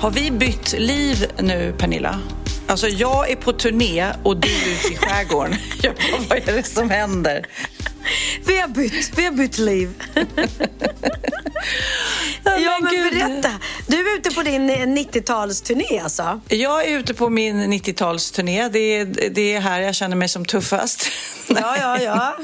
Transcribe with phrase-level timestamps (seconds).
[0.00, 2.20] Har vi bytt liv nu, Pernilla?
[2.66, 5.56] Alltså, jag är på turné och du är ute i skärgården.
[5.82, 7.46] Jag bara, vad är det som händer?
[8.46, 10.02] Vi har bytt, vi har bytt liv.
[12.44, 13.12] ja, men Gud.
[13.12, 13.50] berätta.
[13.86, 16.40] Du är ute på din 90-talsturné alltså?
[16.48, 18.68] Jag är ute på min 90-talsturné.
[18.68, 21.06] Det är, det är här jag känner mig som tuffast.
[21.46, 22.36] Ja, ja, ja.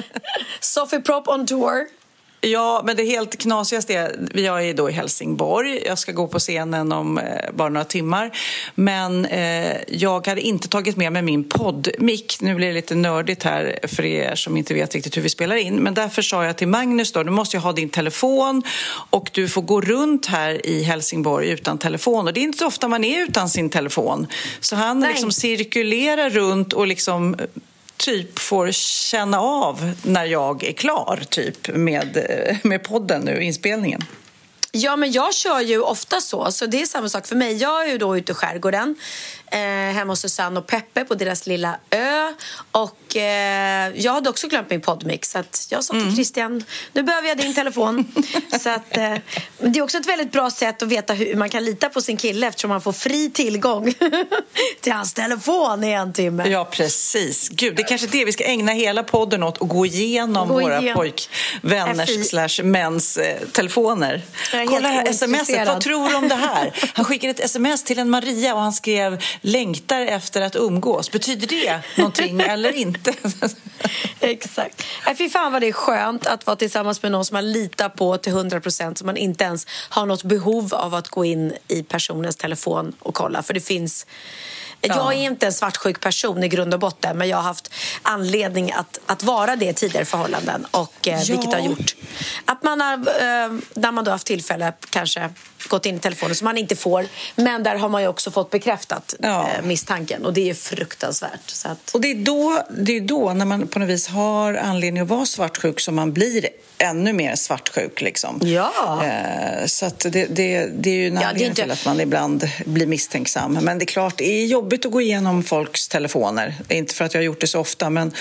[0.60, 1.86] Sofie Prop on tour.
[2.46, 6.38] Ja, men det helt knasigaste är, jag är då i Helsingborg, jag ska gå på
[6.38, 8.38] scenen om eh, bara några timmar.
[8.74, 12.36] Men eh, jag hade inte tagit med mig min poddmick.
[12.40, 15.56] Nu blir det lite nördigt här för er som inte vet riktigt hur vi spelar
[15.56, 15.76] in.
[15.76, 18.62] Men därför sa jag till Magnus då, du måste ju ha din telefon
[19.10, 22.26] och du får gå runt här i Helsingborg utan telefon.
[22.26, 24.26] Och det är inte så ofta man är utan sin telefon.
[24.60, 25.10] Så han Nej.
[25.10, 27.36] liksom cirkulerar runt och liksom
[27.96, 34.00] typ får känna av när jag är klar typ med, eh, med podden nu, inspelningen.
[34.76, 37.56] Ja, men jag kör ju ofta så, så det är samma sak för mig.
[37.56, 38.96] Jag är ju då ute i skärgården,
[39.46, 39.58] eh,
[39.94, 42.32] hemma hos Susanne och Peppe på deras lilla ö.
[42.72, 47.02] Och eh, jag hade också glömt min poddmix, så att jag sa till Christian, nu
[47.02, 48.04] behöver jag din telefon.
[48.60, 49.14] så att, eh,
[49.58, 52.16] det är också ett väldigt bra sätt att veta hur man kan lita på sin
[52.16, 53.94] kille eftersom man får fri tillgång
[54.80, 56.48] till hans telefon i en timme.
[56.48, 57.48] Ja, precis.
[57.48, 60.54] Gud, det är kanske det vi ska ägna hela podden åt och gå igenom Gå
[60.54, 60.96] våra igenom.
[60.96, 64.22] pojkvänners slash mäns eh, telefoner.
[64.66, 66.90] Är Kolla här smset, vad tror du om det här?
[66.94, 71.10] Han skickade ett sms till en Maria och han skrev längtar efter att umgås.
[71.10, 73.12] Betyder det någonting eller inte?
[74.20, 74.82] Exakt.
[75.06, 77.88] Äh, fy fan vad det är skönt att vara tillsammans med någon som man litar
[77.88, 81.52] på till 100 procent så man inte ens har något behov av att gå in
[81.68, 83.42] i personens telefon och kolla.
[83.42, 84.06] För det finns...
[84.88, 88.72] Jag är inte en svartsjuk person i grund och botten men jag har haft anledning
[88.72, 91.94] att, att vara det i tidigare förhållanden och eh, vilket har gjort
[92.44, 95.30] att man har, eh, när man då haft tillfälle kanske
[95.68, 97.06] gått in i telefonen som man inte får
[97.36, 99.48] men där har man ju också fått bekräftat Ja.
[99.58, 101.50] eh, misstanken och det är fruktansvärt.
[101.50, 104.54] Så att, Och det är, då, det är då, när man på något vis har
[104.54, 108.00] anledning att vara svartsjuk, som man blir ännu mer svartsjuk.
[108.00, 108.40] Liksom.
[108.42, 109.04] Ja.
[109.04, 112.48] Eh, så det, det, det är ju en är anledning inte- till att man ibland
[112.66, 113.58] blir misstänksam.
[113.62, 116.54] Men det är klart, det är jobbigt att gå igenom folks telefoner.
[116.68, 118.12] Inte för att jag har gjort det så ofta, men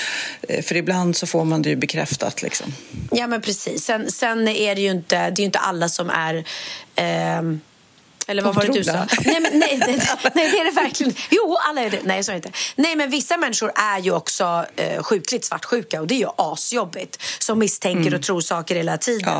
[0.50, 2.41] eh, för ibland så får man det ju bekräftat.
[2.41, 2.73] Liksom.
[3.11, 3.84] Ja, men precis.
[3.85, 6.45] Sen, sen är det ju inte, det är inte alla som är...
[6.95, 7.59] ehm,
[8.28, 9.06] eller vad var det du sa?
[9.25, 10.01] Nej, men, nej, nej,
[10.35, 11.13] nej, det är det verkligen.
[11.29, 12.00] Jo, alla är det.
[12.03, 12.51] Nej, så är det inte.
[12.75, 17.22] Nej, men vissa människor är ju också eh, sjukligt svartsjuka och det är ju asjobbigt.
[17.39, 19.34] Som misstänker och tror saker hela tiden.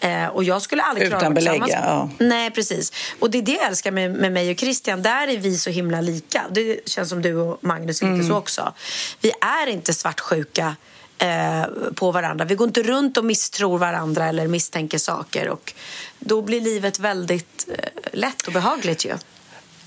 [0.00, 2.10] Eh, och jag skulle aldrig klara Utan tillsammans- ja.
[2.18, 2.92] Nej, precis.
[3.20, 5.02] Och det är det jag älskar med, med mig och Christian.
[5.02, 6.44] Där är vi så himla lika.
[6.50, 8.72] Det känns som du och Magnus är lite så också.
[9.20, 10.76] Vi är inte svartsjuka
[11.18, 11.64] eh,
[11.94, 12.44] på varandra.
[12.44, 15.48] Vi går inte runt och misstror varandra eller misstänker saker.
[15.48, 15.72] Och
[16.18, 19.14] då blir livet väldigt eh, lätt och behagligt ju.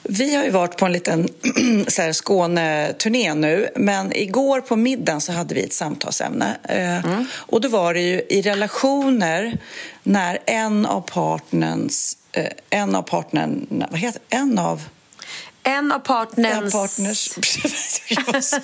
[0.09, 1.27] Vi har ju varit på en liten
[1.87, 6.57] så här, Skåneturné nu, men igår på middagen så hade vi ett samtalsämne.
[6.63, 9.57] Eh, Och då var det ju i relationer
[10.03, 12.15] när en av partners,
[12.69, 14.81] en av partnern, vad heter en av
[15.67, 16.53] En av partners...
[16.53, 17.29] en partners...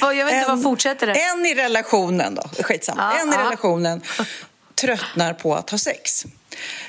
[0.00, 1.12] Vad- jag vet inte, En- vad fortsätter det?
[1.12, 3.12] En i relationen då, skitsamma.
[3.14, 3.40] Ja, en i ja.
[3.40, 4.02] relationen
[4.80, 6.26] tröttnar på att ha sex.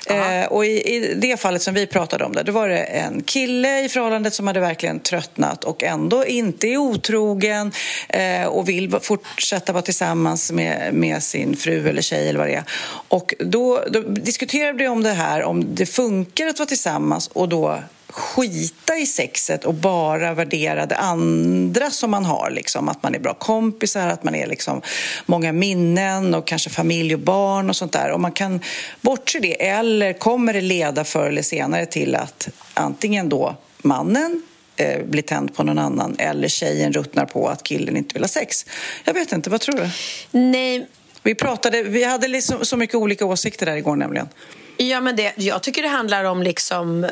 [0.06, 3.22] Eh, och i, I det fallet som vi pratade om, det, då var det en
[3.22, 7.72] kille i förhållandet som hade verkligen tröttnat och ändå inte är otrogen
[8.08, 12.54] eh, och vill fortsätta vara tillsammans med, med sin fru eller tjej eller vad det
[12.54, 12.64] är.
[13.08, 17.48] Och då, då diskuterade vi om det här, om det funkar att vara tillsammans och
[17.48, 17.82] då
[18.16, 22.50] skita i sexet och bara värdera det andra som man har.
[22.50, 22.88] Liksom.
[22.88, 24.82] Att man är bra kompisar, att man är liksom
[25.26, 28.10] många minnen och kanske familj och barn och sånt där.
[28.10, 28.60] Och man kan
[29.00, 34.42] bortse det, eller kommer det leda förr eller senare till att antingen då mannen
[34.76, 38.28] eh, blir tänd på någon annan eller tjejen ruttnar på att killen inte vill ha
[38.28, 38.66] sex.
[39.04, 39.90] Jag vet inte, vad tror du?
[40.30, 40.86] Nej.
[41.22, 44.28] Vi, pratade, vi hade liksom så mycket olika åsikter där igår nämligen.
[44.76, 47.10] Ja, men det, jag tycker det handlar om liksom, eh,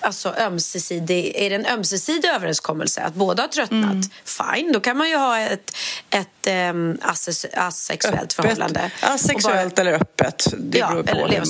[0.00, 4.02] alltså ömsesidig, är det en ömsesidig överenskommelse att båda har tröttnat, mm.
[4.24, 5.76] fine, då kan man ju ha ett,
[6.10, 8.32] ett um, asexuellt öppet.
[8.32, 8.90] förhållande.
[9.00, 11.42] Asexuellt bara, eller öppet, det ja, beror på eller.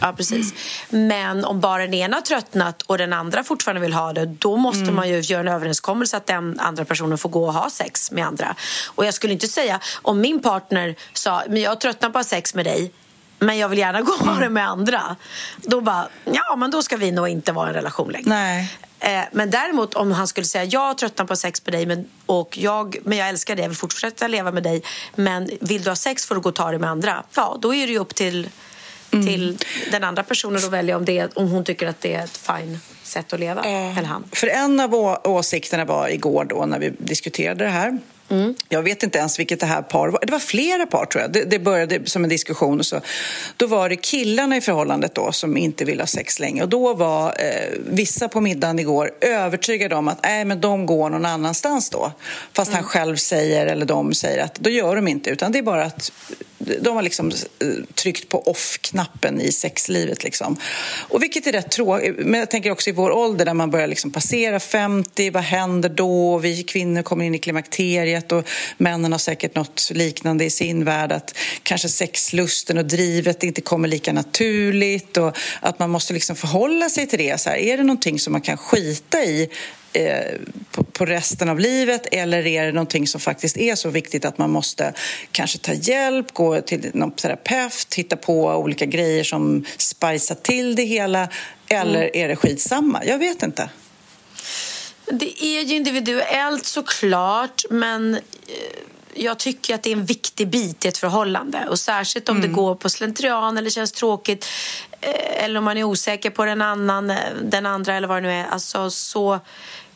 [0.00, 0.54] Ja, precis.
[0.88, 4.56] Men om bara den ena har tröttnat och den andra fortfarande vill ha det, då
[4.56, 4.94] måste mm.
[4.94, 8.26] man ju göra en överenskommelse att den andra personen får gå och ha sex med
[8.26, 8.56] andra.
[8.86, 12.30] Och jag skulle inte säga, om min partner sa, men jag tröttnar på att ha
[12.30, 12.92] sex med dig,
[13.42, 15.16] men jag vill gärna gå ha det med andra.
[15.56, 18.28] Då bara, ja men då ska vi nog inte vara i en relation längre.
[18.28, 18.72] Nej.
[19.00, 22.58] Eh, men däremot om han skulle säga jag tröttnar på sex med dig men, och
[22.58, 24.82] jag, men jag älskar dig, jag vill fortsätta leva med dig
[25.14, 27.22] men vill du ha sex får du gå och ta det med andra.
[27.34, 28.48] Ja, då är det ju upp till,
[29.10, 29.26] mm.
[29.26, 29.58] till
[29.90, 32.80] den andra personen att välja om, det, om hon tycker att det är ett fine
[33.02, 33.64] sätt att leva.
[33.64, 33.98] Eh.
[33.98, 34.24] Eller han.
[34.32, 34.94] För en av
[35.24, 37.98] åsikterna var igår då när vi diskuterade det här
[38.28, 38.54] Mm.
[38.68, 40.20] Jag vet inte ens vilket det här par var.
[40.26, 41.32] Det var flera par tror jag.
[41.32, 43.00] Det, det, började som en diskussion och så.
[43.56, 46.62] Då var det killarna i förhållandet då som inte ville ha sex länge.
[46.62, 51.10] Och då var eh, vissa på middagen igår övertygade om att nej, men de går
[51.10, 52.12] någon annanstans då.
[52.52, 52.82] Fast mm.
[52.82, 55.30] han själv säger, eller de säger att då gör de inte.
[55.30, 56.12] Utan det är bara att
[56.80, 60.24] de har liksom eh, tryckt på off-knappen i sexlivet.
[60.24, 60.56] Liksom.
[61.08, 62.14] Och vilket är rätt tråkigt.
[62.18, 65.30] Men jag tänker också i vår ålder där man börjar liksom passera 50.
[65.30, 66.38] Vad händer då?
[66.38, 68.48] Vi kvinnor kommer in i klimakteriet och
[68.78, 71.12] männen har säkert något liknande i sin värld.
[71.12, 76.90] Att kanske sexlusten och drivet inte kommer lika naturligt och att man måste liksom förhålla
[76.90, 77.40] sig till det.
[77.40, 79.48] Så här, är det någonting som man kan skita i
[79.92, 80.38] Eh,
[80.92, 84.50] på, resten av livet eller är det någonting som faktiskt är så viktigt att man
[84.50, 84.92] måste
[85.32, 90.82] kanske ta hjälp, gå till någon terapeut, hitta på olika grejer som spicar till det
[90.82, 91.28] hela
[91.68, 92.10] eller mm.
[92.14, 93.04] är det skitsamma?
[93.04, 93.70] Jag vet inte.
[95.06, 98.20] Det är ju individuellt såklart men eh,
[99.14, 101.66] jag tycker att det är en viktig bit i ett förhållande.
[101.68, 102.48] Och Särskilt om mm.
[102.48, 104.48] det går på slentrian eller känns tråkigt
[105.00, 107.12] eh, eller om man är osäker på den, annan,
[107.42, 108.46] den andra eller vad det nu är.
[108.46, 109.40] Alltså, så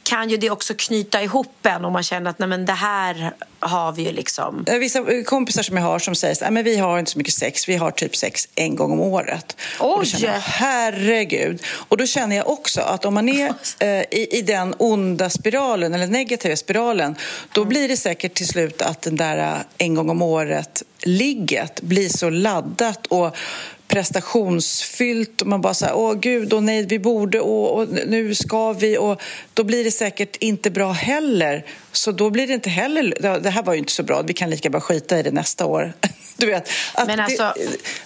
[0.07, 3.33] kan ju det också knyta ihop en om man känner att nej, men det här
[3.61, 4.65] har vi ju liksom.
[4.81, 7.77] Vissa kompisar som jag har som säger att vi har inte så mycket sex, vi
[7.77, 9.57] har typ sex en gång om året.
[9.81, 9.93] Oj!
[9.93, 11.63] Och då känner jag, herregud!
[11.89, 13.47] Och då känner jag också att om man är
[13.79, 17.17] eh, i, i den onda spiralen eller negativa spiralen
[17.53, 17.69] då mm.
[17.69, 22.09] blir det säkert till slut att den där eh, en gång om året ligget blir
[22.09, 23.37] så laddat och
[23.89, 28.73] prestationsfyllt och man bara säger åh gud, och nej, vi borde och, och, nu ska
[28.73, 29.23] vi och
[29.55, 31.65] då blir det säkert inte bra heller.
[31.93, 34.51] Så då blir det inte heller, det här var ju inte så bra, vi kan
[34.51, 35.93] lika bra skita i det nästa år.
[36.39, 36.71] Du vet,
[37.07, 37.55] Men alltså...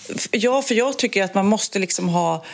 [0.08, 2.44] Det, ja, för jag tycker att man måste liksom ha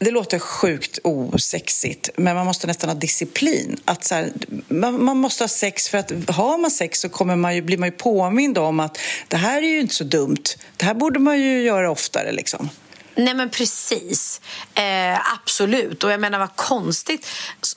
[0.00, 3.76] det låter sjukt osexigt, men man måste nästan ha disciplin.
[3.84, 4.32] Att så här,
[4.68, 7.78] man, man, måste ha sex för att har man sex så kommer man ju, blir
[7.78, 8.98] man ju påmind om att
[9.28, 10.44] det här är ju inte så dumt.
[10.76, 12.32] Det här borde man ju göra oftare.
[12.32, 12.70] Liksom.
[13.14, 14.40] Nej men precis.
[14.74, 16.04] Eh, absolut.
[16.04, 17.26] Och jag menar vad konstigt.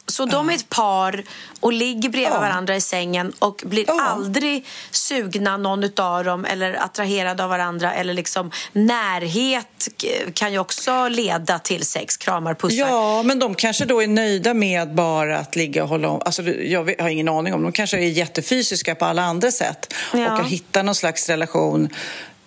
[0.07, 1.23] Så de är ett par
[1.59, 2.39] och ligger bredvid ja.
[2.39, 4.01] varandra i sängen och blir ja.
[4.01, 9.87] aldrig sugna någon av dem eller attraherade av varandra eller liksom närhet
[10.33, 12.77] kan ju också leda till sex, kramar, pussar.
[12.77, 16.21] Ja, men de kanske då är nöjda med bara att ligga och hålla om.
[16.25, 17.63] Alltså, jag har ingen aning om.
[17.63, 20.31] De kanske är jättefysiska på alla andra sätt ja.
[20.31, 21.89] och kan hitta någon slags relation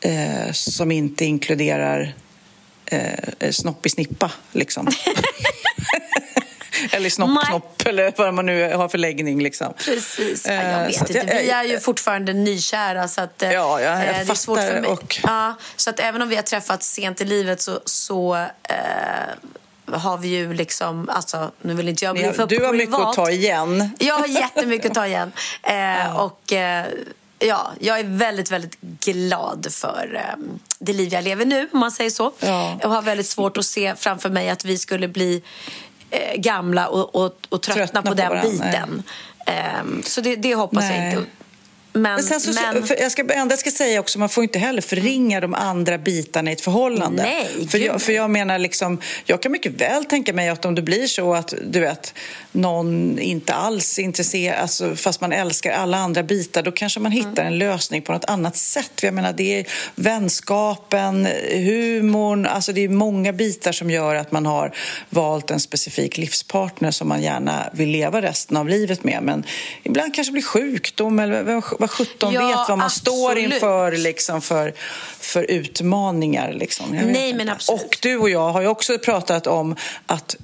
[0.01, 2.15] eh, som inte inkluderar
[2.87, 4.89] eh, snopp i snippa, liksom.
[6.91, 9.43] eller snopp-knopp eller vad man nu har för läggning.
[9.43, 9.75] Liksom.
[9.85, 11.39] Precis, jag eh, vet inte.
[11.43, 14.81] Vi är ju fortfarande nykära så att, eh, ja, jag, jag det är svårt för
[14.81, 14.91] mig.
[14.91, 15.21] Och...
[15.23, 20.19] Ja, så att även om vi har träffats sent i livet så, så eh, har
[20.19, 22.75] vi ju liksom, alltså nu vill inte jag bli för Du har privat.
[22.75, 23.91] mycket att ta igen.
[23.99, 25.33] Jag har jättemycket att ta igen.
[25.63, 26.23] Eh, ja.
[26.23, 26.87] Och eh,
[27.39, 31.91] ja, jag är väldigt, väldigt glad för um, det liv jag lever nu, om man
[31.91, 32.33] säger så.
[32.41, 32.79] Ja.
[32.83, 35.43] Jag har väldigt svårt att se framför mig att vi skulle bli
[36.11, 38.51] eh, gamla och, och, och tröttna, tröttna, på, på den varandra.
[38.51, 39.03] biten.
[39.83, 40.99] Um, så det, det hoppas Nej.
[40.99, 41.31] jag inte.
[41.97, 44.59] Men, Men sen så, men- jag ska, enda jag ska säga också, man får inte
[44.59, 47.23] heller förringa de andra bitarna i ett förhållande.
[47.23, 50.75] Nej, för, jag, för jag menar, liksom, jag kan mycket väl tänka mig att om
[50.75, 52.15] det blir så att du vet,
[52.53, 57.13] någon inte alls är intresserad, alltså, fast man älskar alla andra bitar, då kanske man
[57.13, 57.47] hittar Mm.
[57.47, 58.91] en lösning på något annat sätt.
[59.03, 64.47] Jag menar, det är vänskapen, humorn, alltså det är många bitar som gör att man
[64.47, 64.73] har
[65.11, 69.23] valt en specifik livspartner som man gärna vill leva resten av livet med.
[69.23, 69.45] Men
[69.83, 73.53] ibland kanske det blir sjukdom eller vad sjutton Ja, vet vad man står absolut.
[73.55, 74.75] inför liksom, för,
[75.21, 76.53] för utmaningar.
[76.53, 76.87] Liksom.
[76.91, 77.83] Nej, men absolut.
[77.83, 79.77] Och du och jag har ju också pratat om
[80.07, 80.37] att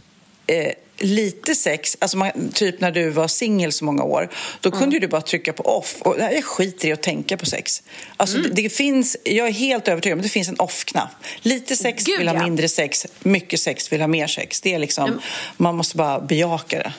[0.46, 4.28] eh, lite sex, alltså man, typ när du var singel så många år,
[4.60, 4.80] då Mm.
[4.80, 5.96] kunde ju du bara trycka på off.
[6.00, 7.82] Och nej, jag skiter i att tänka på sex.
[8.16, 8.50] Alltså, Mm.
[8.54, 11.10] det, det finns, jag är helt övertygad om att det finns en off-knapp.
[11.40, 12.44] Lite sex Gud, vill ha ja.
[12.44, 14.60] mindre sex, mycket sex vill ha mer sex.
[14.60, 15.20] Det är liksom,
[15.56, 16.92] man måste bara bejaka det.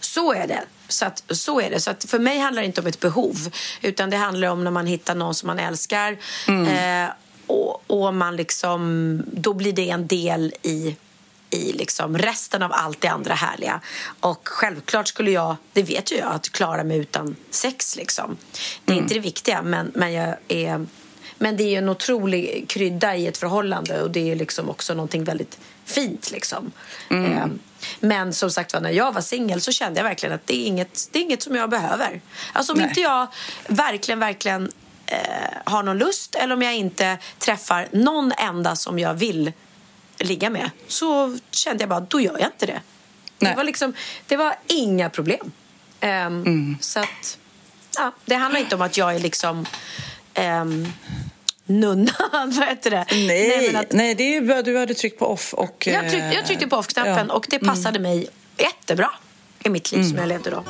[0.00, 0.60] Så är det.
[0.88, 1.80] Så, att, så är det.
[1.80, 3.50] Så att för mig handlar det inte om ett behov
[3.82, 6.16] utan det handlar om när man hittar någon som man älskar
[6.48, 7.10] eh,
[7.46, 10.96] och, och man liksom, då blir det en del i
[11.50, 13.80] i liksom resten av allt det andra härliga.
[14.20, 17.96] Och självklart skulle jag, det vet ju jag, att klara mig utan sex.
[17.96, 18.36] Liksom.
[18.84, 20.86] Det är inte det viktiga, men, men, jag är,
[21.38, 25.24] men det är en otrolig krydda i ett förhållande och det är liksom också någonting
[25.24, 26.30] väldigt fint.
[26.30, 26.72] Liksom.
[27.10, 27.46] Eh,
[28.00, 30.66] men som sagt var, när jag var singel så kände jag verkligen att det är
[30.66, 32.20] inget, det är inget som jag behöver.
[32.52, 32.88] Alltså om Nej.
[32.88, 33.26] inte jag
[33.66, 34.72] verkligen, verkligen
[35.06, 35.18] eh,
[35.64, 39.52] har någon lust eller om jag inte träffar någon enda som jag vill
[40.18, 42.80] ligga med så kände jag bara, då gör jag inte det.
[43.38, 43.52] Nej.
[43.52, 43.92] Det var, liksom,
[44.26, 45.52] det var inga problem.
[46.00, 47.38] Ehm, Så att,
[47.96, 49.66] ja, det handlar inte om att jag är liksom
[50.38, 50.92] um,
[51.68, 53.06] nunna, vad heter det?
[53.10, 55.54] Nej, men att nej det är du hade tryckt på off.
[55.54, 57.20] Och, jag, tryck, jag tryckte på off-knappen ja.
[57.20, 57.30] Mm.
[57.30, 59.10] och det passade mig jättebra
[59.64, 60.64] i mitt liv som jag levde då.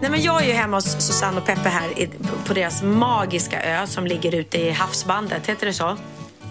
[0.00, 2.08] Nej, men jag är ju hemma hos Susanne och Peppe här
[2.46, 5.46] på deras magiska ö som ligger ute i havsbandet.
[5.46, 5.96] Heter det så?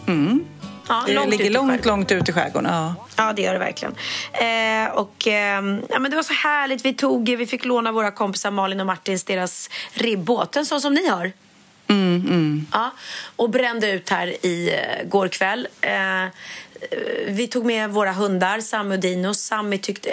[0.08, 0.46] Mm.
[0.88, 2.72] Ja, Det långt ligger långt, långt ut i skärgården.
[2.74, 2.96] Ja.
[3.16, 3.96] Ja, det gör det verkligen.
[4.34, 6.86] Eh, och, eh, ja, men det var så härligt.
[6.86, 10.56] Vi, tog, vi fick låna våra kompisar Malin och Martins deras ribbåt.
[10.56, 11.32] En sån som ni har.
[12.72, 12.92] Ja,
[13.36, 15.68] och brände ut här i eh, går kväll.
[15.82, 16.26] Eh,
[17.28, 19.34] vi tog med våra hundar, Sammy och Dino.
[19.34, 20.10] Sammy tyckte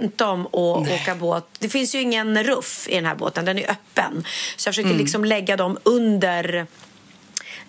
[0.00, 0.54] inte om att
[1.00, 1.44] åka båt.
[1.58, 4.24] Det finns ju ingen ruff i den här båten, den är öppen.
[4.56, 6.66] Så jag försökte liksom lägga dem under...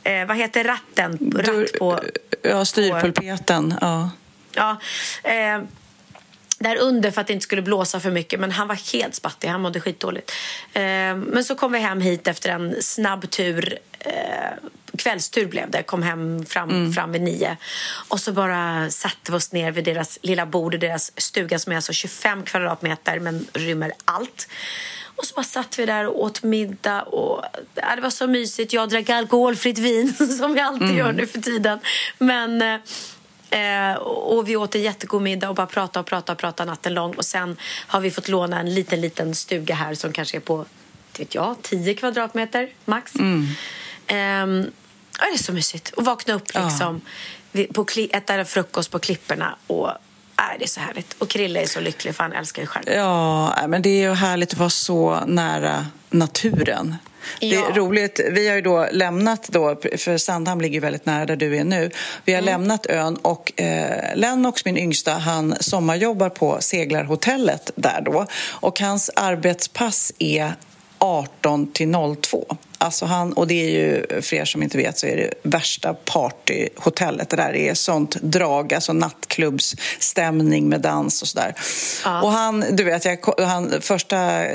[0.04, 1.32] Eh, vad heter ratten?
[1.36, 2.00] Ratt på...
[2.42, 3.74] Ja, styrpulpeten.
[3.82, 4.10] Ja.
[4.54, 4.78] Ja,
[5.24, 5.62] eh,
[6.60, 8.40] där under för att det inte skulle blåsa för mycket.
[8.40, 10.32] Men han var helt spattig, han mådde skitdåligt.
[10.74, 10.82] Eh,
[11.16, 13.78] men så kom vi hem hit efter en snabb tur.
[14.00, 15.84] Eh, kvällstur blev det.
[15.84, 17.58] Kom hem fram, fram vid nio.
[18.08, 21.72] Och så bara satte vi oss ner vid deras lilla bord i deras stuga som
[21.72, 24.48] är alltså 25 kvadratmeter men rymmer allt.
[25.20, 27.02] Och så bara satt vi där och åt middag.
[27.02, 27.44] Och,
[27.76, 28.74] ja, det var så mysigt.
[28.74, 31.80] Jag drack alkoholfritt vin som jag alltid gör nu för tiden.
[32.18, 32.62] Men...
[32.62, 32.80] Eh,
[33.52, 36.94] Eh, och vi åt en jättegod middag och bara pratade och pratade och pratade natten
[36.94, 37.14] lång.
[37.16, 37.58] Och sen
[37.88, 40.66] har vi fått låna en liten, liten stuga här som kanske är på,
[41.18, 43.16] vet jag, 10 kvadratmeter max.
[43.16, 44.66] Ehm,
[45.20, 45.90] ja, det är så mysigt.
[45.94, 47.02] Och vakna upp liksom,
[47.52, 49.58] vid- på, äta frukost på klipporna.
[49.68, 49.90] Och,
[50.40, 51.14] äh, det är så härligt.
[51.18, 53.00] Och Krille är så lycklig för han älskar ju skärgården.
[53.00, 56.96] Ja, nej, men det är ju härligt att vara så nära naturen.
[57.40, 57.68] Det Ja.
[57.70, 58.20] är roligt.
[58.32, 61.92] Vi har ju då lämnat, då, för Sandhamn ligger väldigt nära där du är nu.
[62.26, 68.26] Vi har lämnat ön och eh, Lennox, min yngsta, han sommarjobbar på seglarhotellet där då.
[68.50, 70.54] Och hans arbetspass är
[71.00, 72.58] 18 till 02.
[72.78, 75.94] Alltså han, och det är ju, för er som inte vet, så är det värsta
[75.94, 77.30] partyhotellet.
[77.30, 81.56] Det där är sånt drag, alltså nattklubbsstämning med dans och sådär.
[82.24, 84.46] Och han, du vet, jag, han, första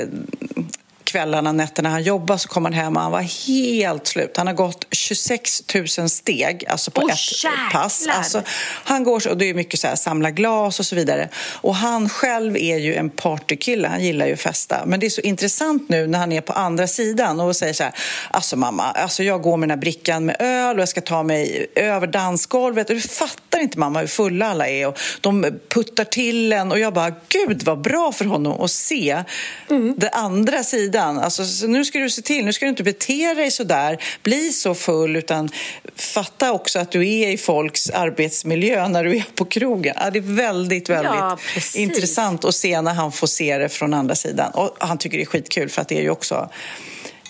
[1.05, 4.37] kvällarna, nätterna han jobbade så kom han hem och han var helt slut.
[4.37, 5.63] Han har gått 26
[5.97, 7.71] 000 steg alltså på Åh, ett jäklar!
[7.71, 8.07] pass.
[8.09, 8.41] Alltså,
[8.83, 11.29] han går så, och det är mycket så här, samla glas och så vidare.
[11.61, 14.85] Och han själv är ju en partykille, han gillar ju att festa.
[14.85, 17.83] Men det är så intressant nu när han är på andra sidan och säger så
[17.83, 17.93] här,
[18.31, 21.23] alltså mamma, alltså jag går med den här brickan med öl och jag ska ta
[21.23, 22.87] mig över dansgolvet.
[22.87, 26.93] Du fattar inte mamma hur fulla alla är och de puttar till en och jag
[26.93, 29.23] bara, gud vad bra för honom att se
[29.67, 31.04] den andra sidan.
[31.05, 34.03] Alltså, så nu ska du se till, nu ska du inte bete dig så där,
[34.23, 35.49] bli så full utan
[35.95, 39.95] fatta också att du är i folks arbetsmiljö när du är på krogen.
[39.99, 41.37] Ja, det är väldigt, väldigt Ja,
[41.73, 44.51] intressant att se när han får se det från andra sidan.
[44.51, 46.49] Och han tycker det är skitkul för att det är ju också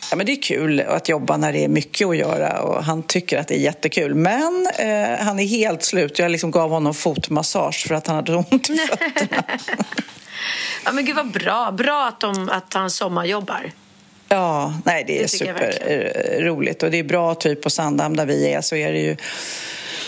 [0.09, 3.03] Ja, men det är kul att jobba när det är mycket att göra och han
[3.03, 4.15] tycker att det är jättekul.
[4.15, 6.19] Men eh, han är helt slut.
[6.19, 9.43] Jag liksom gav honom fotmassage för att han hade ont i fötterna.
[10.85, 11.71] ja, men gud vad bra.
[11.71, 13.71] Bra att, de, att han sommarjobbar.
[14.29, 18.53] Ja, nej det är Det superroligt och det är bra typ på Sandhamn där vi
[18.53, 19.17] är så är det ju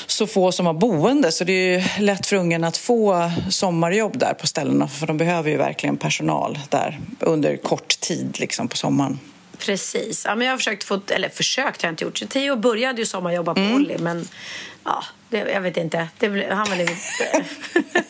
[0.07, 4.17] så få som har boende så det är ju lätt för ungen att få sommarjobb
[4.17, 8.77] där på ställena för de behöver ju verkligen personal där under kort tid liksom på
[8.77, 9.19] sommaren.
[9.59, 10.25] Precis.
[10.25, 12.29] Ja, men jag har försökt få, eller försökt har jag inte gjort.
[12.29, 14.27] Theo började ju sommarjobba på Olli men
[14.83, 16.07] ja, det, jag vet inte.
[16.19, 17.45] Det, han var lite...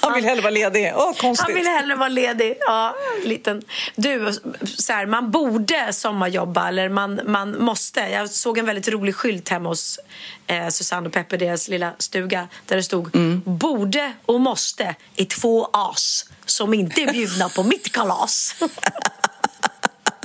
[0.00, 0.92] Han vill hellre vara ledig.
[0.96, 1.46] Åh, konstigt.
[1.48, 2.56] Han vill hellre vara ledig.
[2.60, 3.62] Ja, liten.
[3.96, 4.32] Du,
[4.64, 8.00] så här, man borde sommarjobba eller man, man måste.
[8.00, 9.98] Jag såg en väldigt rolig skylt hemma hos
[10.46, 13.10] eh, Susanne och Peppe, deras lilla stuga, där det stod
[13.44, 18.56] borde och måste i två as som inte är bjudna på mitt kalas.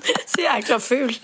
[0.25, 1.19] Så jäkla fult.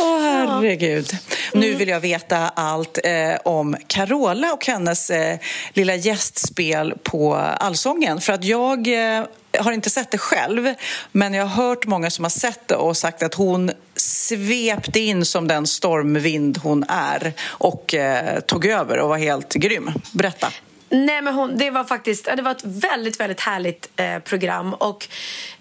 [0.00, 1.16] Åh, herregud.
[1.52, 5.38] Nu vill jag veta allt eh, om Carola och hennes eh,
[5.72, 8.20] lilla gästspel på Allsången.
[8.20, 9.24] För att jag eh,
[9.58, 10.74] har inte sett det själv,
[11.12, 15.24] men jag har hört många som har sett det och sagt att hon svepte in
[15.24, 19.90] som den stormvind hon är och eh, tog över och var helt grym.
[20.12, 20.52] Berätta.
[20.90, 24.74] Nej, men hon, det var faktiskt det var ett väldigt, väldigt härligt eh, program.
[24.74, 25.08] Och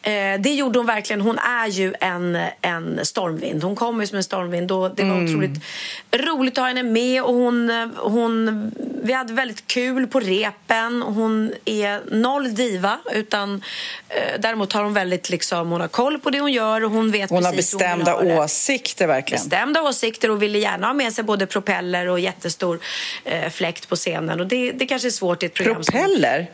[0.01, 1.21] eh, Det gjorde hon verkligen.
[1.21, 3.63] Hon är ju en, en stormvind.
[3.63, 4.71] Hon kommer som en stormvind.
[4.71, 5.63] Och det var otroligt
[6.11, 7.23] roligt att ha henne med.
[7.23, 8.71] Och hon, eh, hon,
[9.03, 11.01] vi hade väldigt kul på repen.
[11.01, 12.99] Hon är noll diva.
[13.13, 13.61] Utan,
[14.09, 16.83] eh, däremot har hon väldigt liksom, hon har koll på det hon gör.
[16.83, 19.43] Och hon vet Hon har hur hon bestämda ha åsikter verkligen.
[19.43, 22.79] bestämda åsikter och ville gärna ha med sig både propeller och jättestor
[23.23, 24.39] eh, fläkt på scenen.
[24.39, 25.75] Och det, det kanske är svårt i ett program.
[25.83, 26.51] Propeller?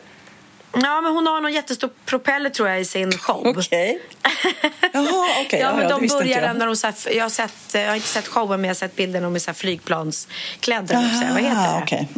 [0.82, 3.46] Ja, men hon har någon jättestor propeller tror jag i sin show.
[3.58, 3.98] Okej.
[4.92, 5.60] Jaha, okej.
[5.60, 6.56] ja, Ja, men ja, de börjar jag.
[6.56, 8.74] när de så här, jag, har sett, jag har inte sett showen men jag har
[8.74, 10.94] sett bilder när de är så här flygplansklädda.
[10.98, 11.82] eller så här, Vad heter Aha, det?
[11.82, 12.08] okej.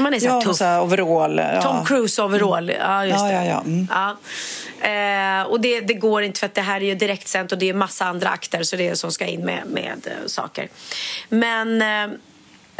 [0.00, 0.56] Man är så här ja, tuff.
[0.56, 1.38] Så här overall.
[1.38, 1.62] Ja.
[1.62, 2.68] Tom Cruise overall.
[2.78, 3.32] Ja, just Ja, det.
[3.32, 3.60] ja, ja.
[3.60, 3.88] Mm.
[3.90, 4.16] Ja.
[4.88, 7.68] Eh, och det, det går inte för att det här är ju direktsänt och det
[7.68, 10.68] är massa andra akter så det är som ska in med, med eh, saker.
[11.28, 12.16] Men eh,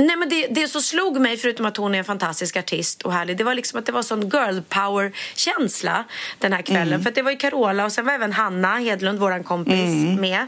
[0.06, 3.12] Nej, men det, det som slog mig, förutom att hon är en fantastisk artist och
[3.12, 6.04] härlig, det var liksom att det var sån girl power-känsla
[6.38, 6.88] den här kvällen.
[6.88, 7.02] Mm.
[7.02, 10.20] För att det var ju Carola och sen var även Hanna Hedlund, vår kompis, Mm.
[10.20, 10.46] med.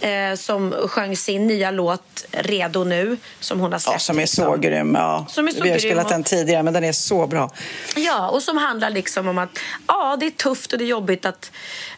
[0.00, 3.94] Eh, som sjöng sin nya låt Redo nu, som hon har släppt.
[3.94, 4.60] Ja, som är så liksom.
[4.60, 4.94] grym.
[4.94, 5.26] Ja.
[5.28, 7.50] Som är så Vi har grym spelat den tidigare, men den är så bra.
[7.96, 11.26] Ja, och som handlar liksom om att ja, det är tufft och det är jobbigt
[11.26, 11.52] att,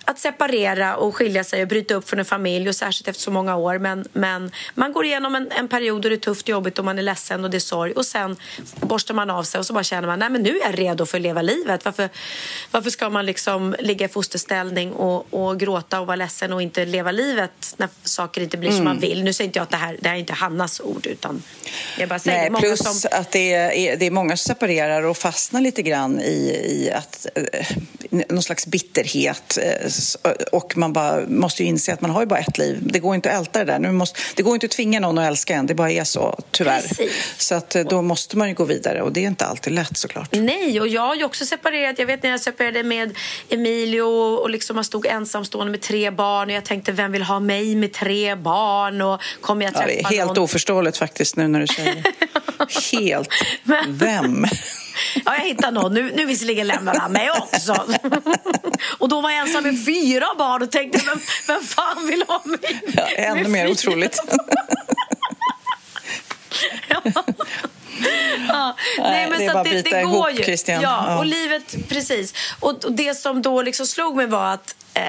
[0.05, 3.31] att separera och skilja sig och bryta upp från en familj och särskilt efter så
[3.31, 3.79] många år.
[3.79, 6.85] Men, men man går igenom en, en period då det är tufft och jobbigt och
[6.85, 8.37] man är ledsen och det är sorg och sen
[8.81, 11.07] borstar man av sig och så bara känner man nej men nu är jag redo
[11.07, 11.85] för att leva livet.
[11.85, 12.09] Varför,
[12.71, 16.85] varför ska man liksom ligga i fosterställning och, och gråta och vara ledsen och inte
[16.85, 19.25] leva livet när saker inte blir som man vill?
[19.25, 21.43] Nu säger inte jag att det här, det här är inte Hannas ord utan
[21.99, 23.11] jag bara säger Nej, många plus som...
[23.13, 27.27] att det är, det är många som separerar och fastnar lite grann i, i att,
[27.35, 27.67] eh,
[28.11, 29.59] någon slags bitterhet.
[30.25, 32.79] Eh, Och man bara måste ju inse att man har ju bara ett liv.
[32.83, 33.79] Det går inte att älta det där.
[33.79, 35.67] Nu måste, det går inte att tvinga någon att älska en.
[35.67, 36.81] Det bara är så, tyvärr.
[36.81, 37.35] Precis.
[37.39, 39.97] Så att, eh, då måste man ju gå vidare och det är inte alltid lätt
[39.97, 40.29] såklart.
[40.33, 41.99] Nej, och jag har ju också separerat.
[41.99, 43.17] Jag vet när jag separerade med
[43.49, 47.41] Emilio och liksom man stod ensamstående med tre barn och jag tänkte vem vill ha
[47.41, 50.39] mig med tre barn och kommer jag Ja, träffa det är helt någon?
[50.45, 52.13] oförståeligt faktiskt nu när du säger det.
[53.01, 53.29] Helt.
[53.65, 54.47] Men- Vem?
[55.25, 55.95] Ja, jag hittade någon.
[55.95, 57.73] Nu, nu visserligen lämnade han mig också.
[58.99, 62.43] och då var jag ensam med fyra barn och tänkte vem, vem fan vill ha
[62.45, 64.23] mig Ja, ännu mer otroligt.
[68.49, 68.77] Ja.
[68.99, 70.45] Nej, det är så bara att att bryta går ihop, ju.
[70.45, 70.83] Christian.
[70.83, 71.19] Ja, Ja.
[71.19, 72.35] och livet, precis.
[72.61, 75.03] Och, det som då liksom slog mig var att eh,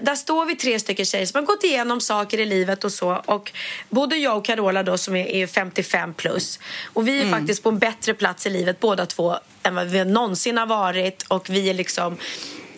[0.00, 3.22] där står vi tre stycken tjejer som har gått igenom saker i livet och så.
[3.26, 3.52] Och
[3.88, 6.58] både jag och Carola då som är, är 55 plus.
[6.92, 7.40] Och vi är Mm.
[7.40, 11.22] faktiskt på en bättre plats i livet båda två än vad vi någonsin har varit.
[11.28, 12.16] Och vi är liksom,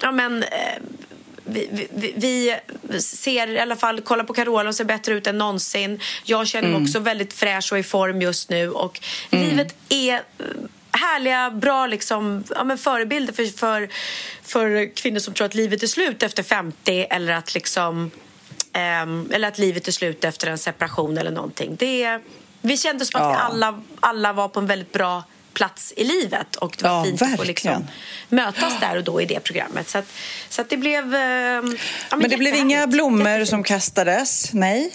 [0.01, 0.49] ja men eh,
[1.45, 2.57] vi, vi, vi
[3.01, 6.01] ser i alla fall, kolla på Carola, hon ser bättre ut än någonsin.
[6.25, 8.71] Jag känner mig också väldigt fräsch och i form just nu.
[8.71, 10.23] Och livet är
[10.97, 13.89] härliga, bra liksom, ja, men förebilder för, för,
[14.43, 18.11] för kvinnor som tror att livet är slut efter 50 eller att liksom
[18.73, 21.77] ehm, eller att livet är slut efter en separation eller någonting.
[21.79, 22.19] Det
[22.63, 23.31] vi kände som att Ja.
[23.31, 27.05] vi alla, alla var på en väldigt bra plats i livet och det var Ja,
[27.05, 27.47] fint att få verkligen.
[27.47, 27.87] liksom
[28.29, 29.89] mötas där och då i det programmet.
[29.89, 30.13] Så, att,
[30.49, 31.15] så att det blev...
[31.15, 31.63] eh, ja,
[32.17, 33.49] Men det blev inga blommor Jättefint.
[33.49, 34.53] som kastades?
[34.53, 34.91] Nej?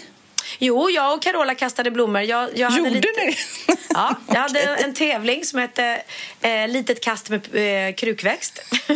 [0.58, 2.22] Jo, jag och Carola kastade blommor.
[2.22, 3.20] Jag, jag hade Gjorde lite...
[3.20, 3.36] ni?
[3.94, 6.02] Ja, jag hade en tävling som hette
[6.40, 8.60] eh, Litet kast med eh, krukväxt.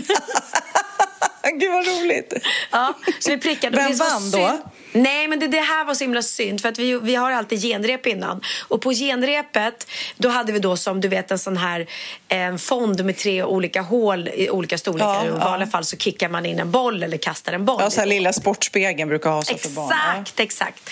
[1.60, 2.34] Gud vad roligt.
[2.70, 3.76] Ja, så vi prickade.
[3.76, 4.58] Vem vann då?
[4.96, 7.62] Nej, men det, det här var så himla synd för att vi, vi har alltid
[7.62, 8.40] genrep innan.
[8.68, 11.86] Och på genrepet, då hade vi då som du vet en sån här
[12.28, 15.06] en fond med tre olika hål i olika storlekar.
[15.06, 15.34] Ja, I ja.
[15.34, 17.80] vanliga fall så kickar man in en boll eller kastar en boll.
[17.80, 19.90] Ja, så här lilla Sportspegeln brukar ha så för barn.
[19.90, 20.90] Exakt, exakt.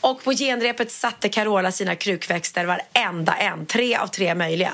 [0.00, 3.66] Och på genrepet satte Carola sina krukväxter varenda en.
[3.66, 4.72] Tre av tre möjliga.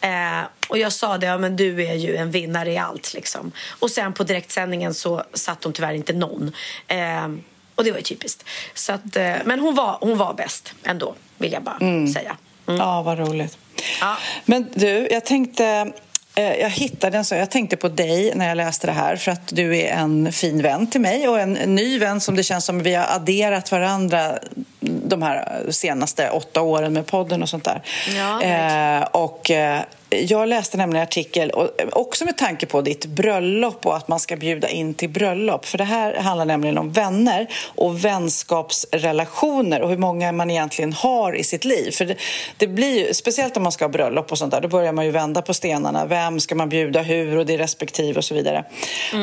[0.00, 3.14] Eh, och jag sa det, ja, men du är ju en vinnare i allt.
[3.14, 3.52] Liksom.
[3.78, 6.52] Och sen på direktsändningen så satt hon tyvärr inte någon.
[6.88, 7.28] Eh,
[7.76, 8.44] och det var ju typiskt.
[8.74, 11.78] Så att, eh, men hon var, hon var bäst ändå, vill jag bara
[12.14, 12.36] säga.
[12.66, 13.58] Ja, vad roligt.
[14.00, 14.16] Ja.
[14.44, 15.92] Men du, jag tänkte...
[16.34, 19.32] eh, Jag hittade en så jag tänkte på dig när jag läste det här för
[19.32, 22.64] att du är en fin vän till mig och en ny vän som det känns
[22.64, 24.38] som vi har adderat varandra
[24.80, 27.82] de här senaste åtta åren med podden och sånt där.
[28.16, 29.80] Ja, eh, och eh,
[30.20, 34.20] jag läste nämligen en artikel, och också med tanke på ditt bröllop och att man
[34.20, 35.66] ska bjuda in till bröllop.
[35.66, 41.36] För det här handlar nämligen om vänner och vänskapsrelationer och hur många man egentligen har
[41.36, 41.90] i sitt liv.
[41.90, 42.16] För det,
[42.56, 45.04] det blir ju, speciellt om man ska ha bröllop och sånt där, då börjar man
[45.04, 46.06] ju vända på stenarna.
[46.06, 48.64] Vem ska man bjuda, hur och det respektive och så vidare.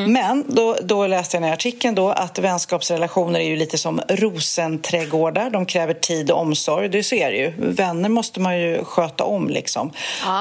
[0.08, 5.50] Men då, då läste jag i artikeln då att vänskapsrelationer är ju lite som rosenträdgårdar.
[5.50, 6.90] De kräver tid och omsorg.
[6.90, 7.54] Det ser ju.
[7.58, 9.92] Vänner måste man ju sköta om liksom.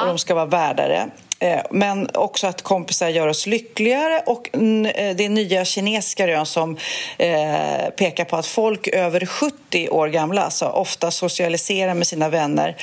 [0.03, 1.11] Och de ska vara värdare.
[1.43, 6.27] Eh, Men också att kompisar gör oss lyckligare och mm, eh, det är nya kinesiska
[6.27, 6.77] rön som
[7.19, 12.77] eh, pekar på att folk över 70 år gamla alltså, ofta socialiserar med sina vänner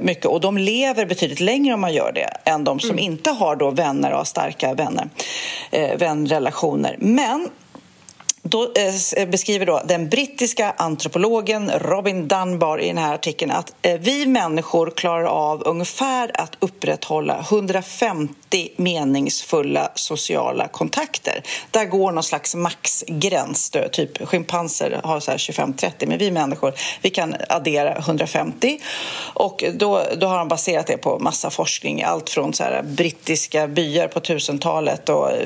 [0.00, 3.56] mycket och de lever betydligt längre om man gör det än de som inte har
[3.56, 5.08] då vänner och har starka vänner,
[5.96, 6.96] vänrelationer.
[6.98, 7.48] Men
[8.42, 8.62] då
[9.16, 14.26] eh, beskriver då den brittiska antropologen Robin Dunbar i den här artikeln att eh, vi
[14.26, 21.42] människor klarar av ungefär att upprätthålla 150 meningsfulla sociala kontakter.
[21.70, 23.70] Där går någon slags maxgräns.
[23.70, 28.80] Då, typ schimpanser har 25-30 men vi människor vi kan addera 150.
[29.34, 32.02] Och då, då har han baserat det på massa forskning.
[32.02, 35.38] Allt från så här brittiska byar på 1000-talet och eh,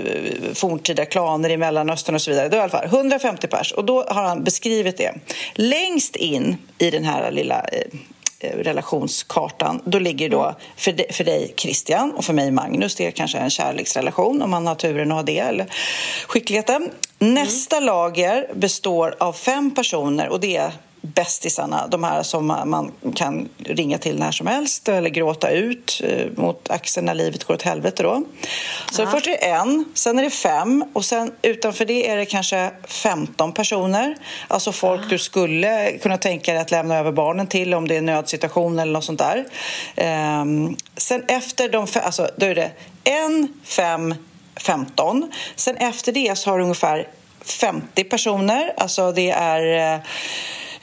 [0.55, 2.49] forntida klaner i Mellanöstern och så vidare.
[2.49, 3.73] Det i alla fall 150 pers.
[3.73, 5.15] Och då har han beskrivit det.
[5.55, 7.81] Längst in i den här lilla eh,
[8.41, 13.07] eh, relationskartan, då ligger då för, de, för dig Christian och för mig Magnus, det
[13.07, 15.67] är kanske en kärleksrelation om man har turen att ha det, eller
[16.27, 16.91] skickligheten.
[17.19, 20.73] Nästa lager består av fem personer och det är
[21.05, 26.27] bästisarna, de här som man kan ringa till när som helst eller gråta ut eh,
[26.37, 28.03] mot axeln när livet går åt helvete.
[28.03, 28.23] Då.
[28.91, 32.25] Så först är det en, sen är det fem och sen utanför det är det
[32.27, 34.17] kanske 15 personer.
[34.49, 37.99] Alltså folk du skulle kunna tänka dig att lämna över barnen till om det är
[37.99, 39.45] en nödsituation eller något sånt där.
[39.97, 42.71] Ehm, sen efter de fe- alltså då är det
[43.05, 44.15] en, fem,
[44.57, 45.33] 15.
[45.57, 47.09] Sen efter det så har du ungefär
[47.45, 48.73] 50 personer.
[48.77, 50.01] Alltså det är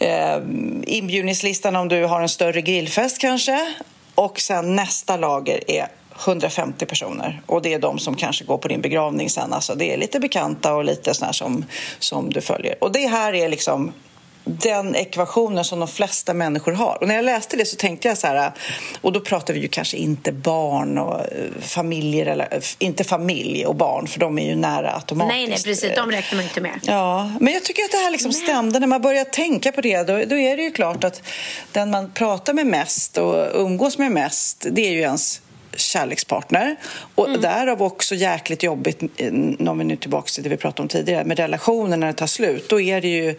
[0.01, 0.37] eh,
[0.83, 3.73] inbjudningslistan om du har en större grillfest kanske.
[4.15, 5.87] Och sen nästa lager är
[6.25, 9.53] 150 personer och det är de som kanske går på din begravning sen.
[9.53, 11.65] Alltså det är lite bekanta och lite såna som,
[11.99, 12.83] som du följer.
[12.83, 13.93] Och det här är liksom
[14.43, 16.97] den ekvationen som de flesta människor har.
[17.01, 18.51] Och när jag läste det så tänkte jag så här,
[19.01, 21.25] och då pratar vi ju kanske inte barn och eh,
[21.61, 25.35] familjer, eller eh, inte familj och barn, för de är ju nära automatiskt.
[25.35, 25.95] Nej, nej, precis.
[25.95, 26.79] De räknar man inte med.
[26.83, 28.79] Ja, men jag tycker att det här liksom stämde.
[28.79, 31.23] När man börjar tänka på det, då, då är det ju klart att
[31.71, 35.41] den man pratar med mest och umgås med mest, det är ju ens
[35.75, 36.75] kärlekspartner.
[37.15, 37.41] Och Mm.
[37.41, 39.27] därav också jäkligt jobbigt, eh,
[39.69, 42.27] om vi nu tillbaka till det vi pratade om tidigare, med relationer när det tar
[42.27, 42.69] slut.
[42.69, 43.35] Då är det ju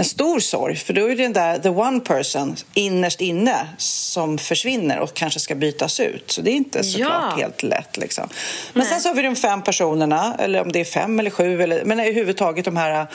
[0.00, 4.38] en stor sorg, för då är det den där the one person innerst inne som
[4.38, 6.30] försvinner och kanske ska bytas ut.
[6.30, 7.36] Så det är inte såklart Ja.
[7.36, 7.96] helt lätt.
[7.96, 8.28] Liksom.
[8.72, 11.62] Men sen så har vi de fem personerna, eller om det är fem eller sju,
[11.62, 13.06] eller, men överhuvudtaget de här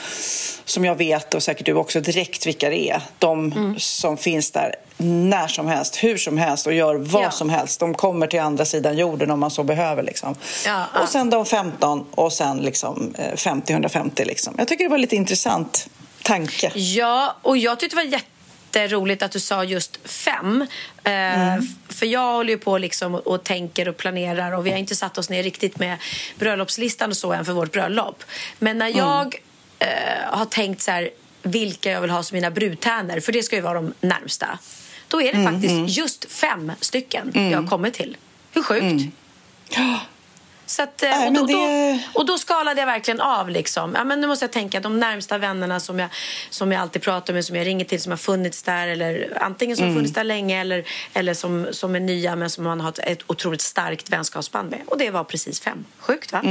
[0.64, 3.00] som jag vet och säkert du också direkt vilka det är.
[3.18, 3.74] De Mm.
[3.78, 7.30] som finns där när som helst, hur som helst och gör vad Ja.
[7.30, 7.80] som helst.
[7.80, 10.02] De kommer till andra sidan jorden om man så behöver.
[10.02, 10.34] Liksom.
[10.66, 10.84] Ja.
[11.02, 14.24] Och sen de 15 och sen liksom, eh, 50-150.
[14.24, 14.54] Liksom.
[14.58, 15.88] Jag tycker det var lite intressant
[16.26, 16.72] tanke.
[16.74, 20.66] Ja, och jag tyckte det var jätteroligt att du sa just fem.
[21.04, 24.78] Eh, f- För jag håller ju på liksom och, tänker och planerar och vi har
[24.78, 25.96] inte satt oss ner riktigt med
[26.38, 28.24] bröllopslistan och så än för vårt bröllop.
[28.58, 29.34] Men när jag
[29.78, 29.88] eh,
[30.26, 31.10] har tänkt så här
[31.42, 34.58] vilka jag vill ha som mina brudtärnor, för det ska ju vara de närmsta.
[35.08, 38.16] Då är det faktiskt just fem stycken jag har kommit till.
[38.52, 39.04] Hur sjukt?
[40.66, 43.50] Så att, eh, Nej, och, då, det- då, och då skalade jag verkligen av.
[43.50, 43.92] Liksom.
[43.94, 46.08] Ja, men nu måste jag tänka de närmsta vännerna som jag,
[46.50, 48.88] som jag alltid pratar med, som jag ringer till, som har funnits där.
[48.88, 52.64] Eller antingen som har funnits där länge eller, eller som, som är nya men som
[52.64, 54.80] man har ett, otroligt starkt vänskapsband med.
[54.86, 55.84] Och det var precis fem.
[55.98, 56.42] Sjukt va?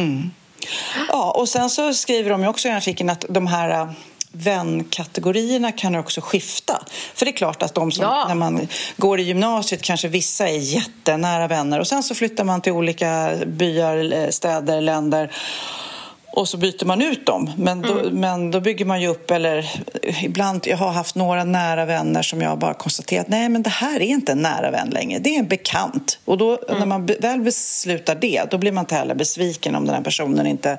[1.08, 3.94] Ja, och sen så skriver de också i artikeln att de här
[4.38, 6.84] vänkategorierna kan också skifta.
[7.14, 8.26] För det är klart att de som, Ja.
[8.28, 8.68] när man
[8.98, 13.32] går i gymnasiet, kanske vissa är jättenära vänner och sen så flyttar man till olika
[13.46, 15.32] byar, eh, städer, länder
[16.36, 17.52] och så byter man ut dem.
[17.58, 18.20] Men då, Mm.
[18.20, 19.66] men då bygger man ju upp, eller
[20.24, 23.96] ibland, jag har haft några nära vänner som jag bara konstaterat, nej men det här
[23.96, 26.20] är inte en nära vän längre, det är en bekant.
[26.26, 26.80] Och då Mm.
[26.80, 30.48] när man väl beslutar det, då blir man inte heller besviken om den här personen
[30.48, 30.78] inte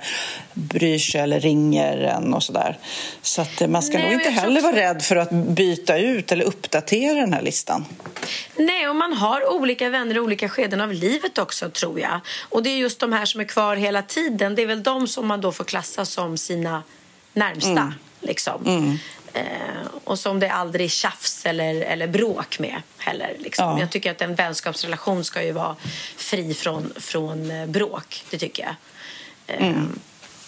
[0.54, 2.78] bryr sig eller ringer en och sådär.
[3.22, 5.98] Så att eh, man ska Nej, nog inte heller också- vara rädd för att byta
[5.98, 7.84] ut eller uppdatera den här listan.
[8.56, 12.20] Nej, och man har olika vänner i olika skeden av livet också, tror jag.
[12.48, 14.54] Och det är just de här som är kvar hela tiden.
[14.54, 16.82] Det är väl de som man då får klassa som sina
[17.32, 17.94] närmsta.
[18.20, 18.98] Liksom.
[19.32, 19.44] Eh,
[20.04, 23.37] och som det aldrig är tjafs eller, eller bråk med heller.
[23.38, 23.64] Liksom.
[23.64, 23.80] Ja.
[23.80, 25.76] Jag tycker att en vänskapsrelation ska ju vara
[26.16, 28.24] fri från, från eh, bråk.
[28.30, 28.74] Det tycker jag.
[29.56, 29.82] Eh,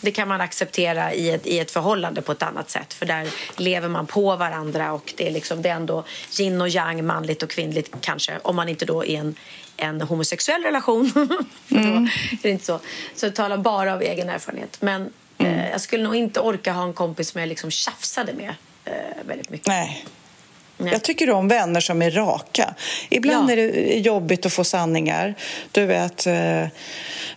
[0.01, 2.95] Det kan man acceptera i ett, i ett förhållande på ett annat sätt.
[2.95, 6.05] För där lever man på varandra och det är, liksom, det är ändå
[6.39, 8.39] yin och yang, manligt och kvinnligt kanske.
[8.43, 9.35] Om man inte då är en,
[9.79, 11.13] en homosexuell relation.
[11.69, 12.81] Då är det inte så.
[13.15, 14.77] Så jag talar bara av egen erfarenhet.
[14.81, 18.55] Men eh, jag skulle nog inte orka ha en kompis som jag liksom tjafsade med
[18.85, 18.93] eh,
[19.27, 19.67] väldigt mycket.
[19.69, 20.05] Nej.
[20.81, 20.93] Nej.
[20.93, 22.75] Jag tycker om vänner som är raka.
[23.09, 23.53] Ibland Ja.
[23.53, 25.35] är det jobbigt att få sanningar.
[25.73, 26.67] Du vet, eh,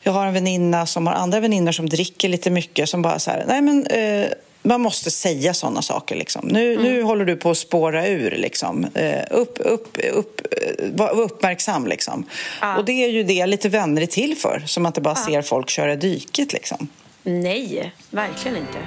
[0.01, 3.31] jag har en väninna som har andra väninnor som dricker lite mycket som bara så
[3.31, 4.27] här, nej men eh,
[4.63, 6.15] man måste säga sådana saker.
[6.15, 6.47] Liksom.
[6.47, 6.83] Nu, Mm.
[6.83, 8.31] nu håller du på att spåra ur.
[8.31, 8.85] Liksom.
[8.95, 11.87] Eh, upp, upp, upp, eh, var uppmärksam.
[11.87, 12.25] Liksom.
[12.61, 12.77] Ja.
[12.77, 14.63] Och det är ju det lite vänner är till för.
[14.65, 16.53] Så man inte bara ser folk köra dyket.
[16.53, 16.87] Liksom.
[17.23, 18.77] Nej, verkligen inte.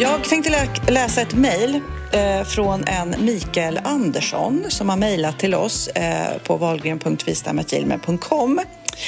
[0.00, 1.80] Jag tänkte lä- läsa ett mejl
[2.12, 8.60] eh, från en Mikael Andersson som har mejlat till oss eh, på wahlgren.vistam.gmail.com.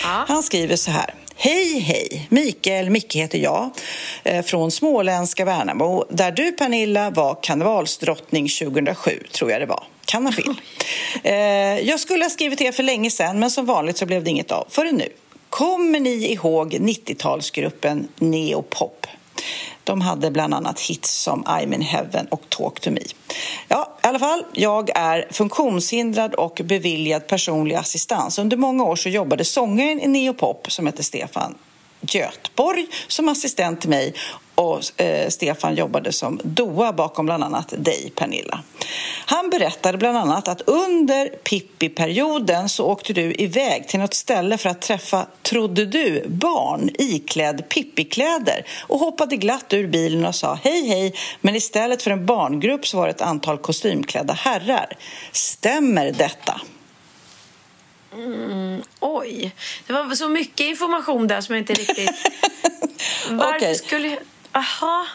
[0.02, 0.24] Ja.
[0.28, 1.14] Han skriver så här.
[1.36, 2.26] Hej, hej!
[2.30, 3.70] Mikael Micke heter jag
[4.24, 9.84] eh, från småländska Värnamo där du, Pernilla, var karnevalsdrottning 2007, tror jag det var.
[10.04, 10.54] Kan ha fel.
[11.24, 11.34] Eh,
[11.88, 14.52] jag skulle ha skrivit er för länge sedan, men som vanligt så blev det inget
[14.52, 15.08] av förrän nu.
[15.50, 19.06] Kommer ni ihåg 90-talsgruppen Neopop?
[19.84, 23.00] De hade bland annat hits som I'm in heaven och Talk to me.
[23.68, 28.38] Ja, i alla fall, jag är funktionshindrad och beviljad personlig assistans.
[28.38, 31.54] Under många år så jobbade sångaren i Neopop som heter Stefan
[32.02, 34.14] Götborg som assistent till mig
[34.54, 38.62] och eh, Stefan jobbade som doa bakom bland annat dig, Pernilla.
[39.26, 44.70] Han berättade bland annat att under Pippi-perioden så åkte du iväg till något ställe för
[44.70, 50.88] att träffa, trodde du, barn iklädd Pippi-kläder och hoppade glatt ur bilen och sa hej
[50.88, 54.96] hej men istället för en barngrupp så var det ett antal kostymklädda herrar.
[55.32, 56.60] Stämmer detta?
[59.00, 59.54] Oj,
[59.86, 62.10] det var så mycket information där som jag inte riktigt...
[63.30, 63.74] Varför Okej.
[63.74, 64.18] skulle jag...
[64.52, 65.06] Aha.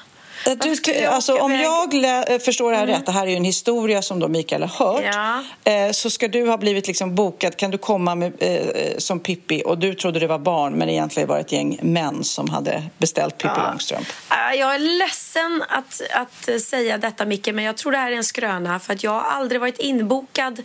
[0.55, 3.43] Du, jag alltså, om jag lä- förstår det här rätt, det här är ju en
[3.43, 5.43] historia som då Mikael har hört, Ja.
[5.71, 9.63] eh, så ska du ha blivit liksom bokad, kan du komma med, eh, som Pippi
[9.65, 12.83] och du trodde det var barn men egentligen var det ett gäng män som hade
[12.97, 14.07] beställt Pippi Långstrump.
[14.27, 18.11] Ah, Jag är ledsen att, att eh, säga detta, Micke, men jag tror det här
[18.11, 18.79] är en skröna.
[18.79, 20.63] För att Jag har aldrig varit inbokad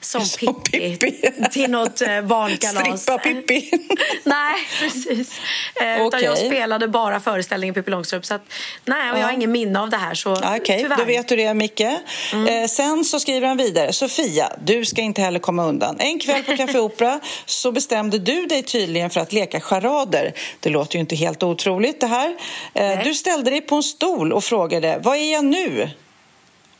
[0.00, 1.30] som, Som Pippi, Pippi.
[1.52, 3.02] till något eh, barnkalas.
[3.06, 3.70] Strippa-Pippi.
[4.24, 5.40] nej, precis.
[5.82, 8.24] Eh, Utan jag spelade bara föreställningen Pippi Långstrump.
[8.26, 8.42] Så att,
[8.84, 10.14] nej, jag har ingen minne av det här.
[10.14, 10.96] Så Okej, tyvärr.
[10.96, 11.80] då vet du det Micke.
[11.80, 13.92] Eh, sen så skriver han vidare.
[13.92, 15.96] Sofia, du ska inte heller komma undan.
[15.98, 20.32] En kväll på Café Opera så bestämde du dig tydligen för att leka charader.
[20.60, 22.36] Det låter ju inte helt otroligt det här.
[22.74, 25.90] Eh, du ställde dig på en stol och frågade, vad är jag nu?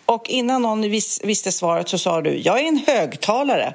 [0.06, 3.74] Och innan någon vis, visste svaret så sa du, jag är en högtalare.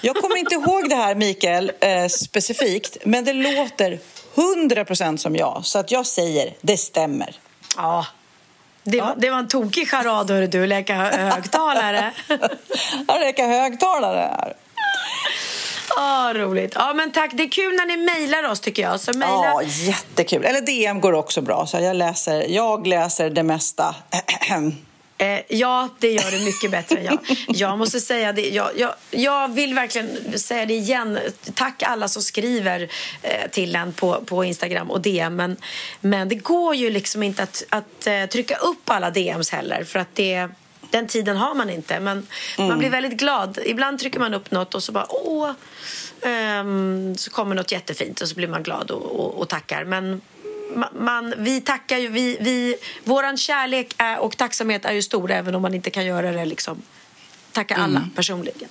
[0.00, 3.98] Jag kommer inte ihåg det här Mikael eh, specifikt, men det låter
[4.34, 5.60] 100% som jag.
[5.64, 7.36] Så att jag säger, det stämmer.
[7.78, 8.06] Ja.
[8.82, 12.12] Det, var, det var en tokig charad, hörru du, leka hö- högtalare.
[13.08, 14.54] Jag räcker högtalare här.
[15.98, 16.72] Åh, roligt.
[16.74, 17.30] Ja, men tack.
[17.34, 19.00] Det är kul när ni mejlar oss, tycker jag.
[19.00, 19.34] Så mejla...
[19.34, 20.44] Ja, jättekul.
[20.44, 21.66] Eller DM går också bra.
[21.66, 23.94] Så jag läser, jag läser det mesta.
[25.18, 27.18] Eh, ja, det gör det mycket bättre än jag.
[27.48, 28.48] Jag måste säga det.
[28.48, 31.18] Jag, jag, jag vill verkligen säga det igen.
[31.54, 32.88] Tack alla som skriver
[33.22, 35.36] eh, till en på, på Instagram och DM.
[35.36, 35.56] Men,
[36.00, 39.84] men det går ju liksom inte att, att eh, trycka upp alla DMs heller.
[39.84, 40.48] För att det,
[40.90, 42.00] den tiden har man inte.
[42.00, 42.26] Men
[42.58, 43.58] man blir väldigt glad.
[43.64, 45.50] Ibland trycker man upp något och så bara åh.
[46.22, 49.84] ehm, så kommer något jättefint och så blir man glad och, och, och tackar.
[49.84, 50.20] Men
[50.92, 55.54] man, vi tackar ju, vi, vi, våran kärlek är, och tacksamhet är ju stor även
[55.54, 56.82] om man inte kan göra det liksom
[57.58, 58.10] tacka alla mm.
[58.10, 58.68] personligen.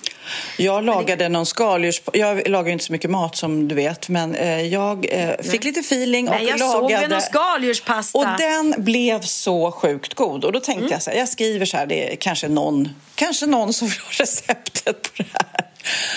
[0.56, 1.28] Jag lagade det...
[1.28, 2.02] någon skaldjurs...
[2.12, 5.80] Jag lagar inte så mycket mat som du vet, men eh, jag eh, fick lite
[5.80, 7.00] feeling och Nej, jag lagade...
[7.02, 8.18] såg någon skaldjurspasta.
[8.18, 10.44] Och den blev så sjukt god.
[10.44, 10.92] Och då tänkte mm.
[10.92, 13.98] jag så här, jag skriver så här, det är kanske någon, kanske någon som vill
[14.04, 15.67] ha receptet på det här.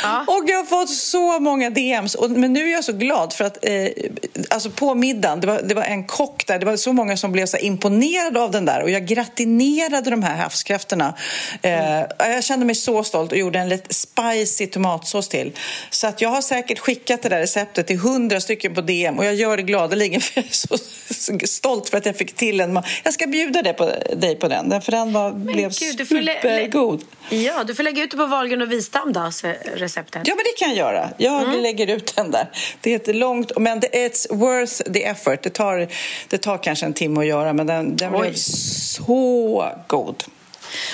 [0.03, 0.25] Ja.
[0.27, 2.15] Och jag har fått så många DMs.
[2.15, 3.87] Och, men nu är jag så glad för att eh,
[4.49, 7.31] alltså på middagen, det var, det var en kock där, det var så många som
[7.31, 11.13] blev så imponerade av den där och jag gratinerade de här havskräftorna.
[11.61, 12.07] Eh, mm.
[12.19, 15.51] Jag kände mig så stolt och gjorde en lite spicy tomatsås till.
[15.89, 19.25] Så att jag har säkert skickat det där receptet till hundra stycken på DM och
[19.25, 20.77] jag gör det gladeligen för jag är så,
[21.13, 22.81] så stolt för att jag fick till en.
[23.03, 27.01] Jag ska bjuda det på, dig på den, för den var, blev Gud, supergod.
[27.29, 29.31] Ja, du får lägga ut det på Wahlgren och Wistam då,
[29.75, 30.21] receptet.
[30.27, 31.09] Ja, men det kan jag göra.
[31.17, 31.61] Jag mm.
[31.61, 32.47] lägger ut den där.
[32.81, 35.41] Det är ett långt, men it's worth the effort.
[35.43, 35.87] Det tar,
[36.27, 40.23] det tar kanske en timme att göra, men den, den blev så god.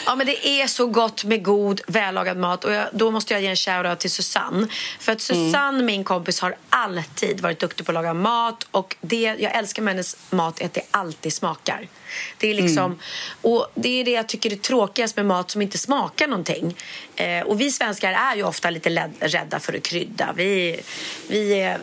[0.06, 2.63] Ja, men det är så gott med god, vällagad mat.
[2.63, 4.68] Och jag, då måste jag ge en shoutout till Susanne.
[5.00, 5.86] För att Susanne, mm.
[5.86, 8.68] min kompis, har alltid varit duktig på att laga mat.
[8.72, 11.88] Och det jag älskar med hennes mat är att det alltid smakar.
[12.38, 13.00] Det är liksom, mm.
[13.42, 16.76] och det är det jag tycker är tråkigast med mat som inte smakar någonting.
[17.16, 20.34] Eh, och vi svenskar är ju ofta lite rädda för att krydda.
[20.36, 20.82] Vi,
[21.28, 21.80] vi är,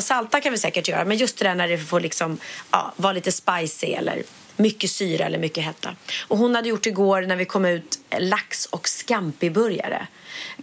[0.00, 2.38] salta kan vi säkert göra, men just det där när det får liksom,
[2.70, 4.22] ja, vara lite spicy eller
[4.56, 5.94] mycket syra eller mycket hetta.
[6.28, 10.06] Och hon hade gjort igår när vi kom ut lax och scampi-burgare.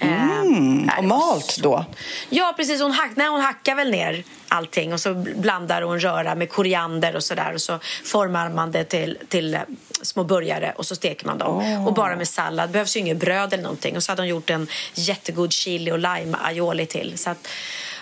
[0.01, 1.85] Mm, eh, och malt då?
[2.29, 2.81] Ja, precis.
[2.81, 7.15] Hon, hack, nej, hon hackar väl ner allting och så blandar hon röra med koriander
[7.15, 9.61] och sådär och så formar man det till, till eh,
[10.01, 11.57] små burgare och så steker man dem.
[11.57, 11.87] Oh.
[11.87, 12.71] Och bara med sallad.
[12.71, 13.95] behövs ju inget bröd eller någonting.
[13.95, 17.17] Och så hade hon gjort en jättegod chili och lime aioli till.
[17.17, 17.47] Så att,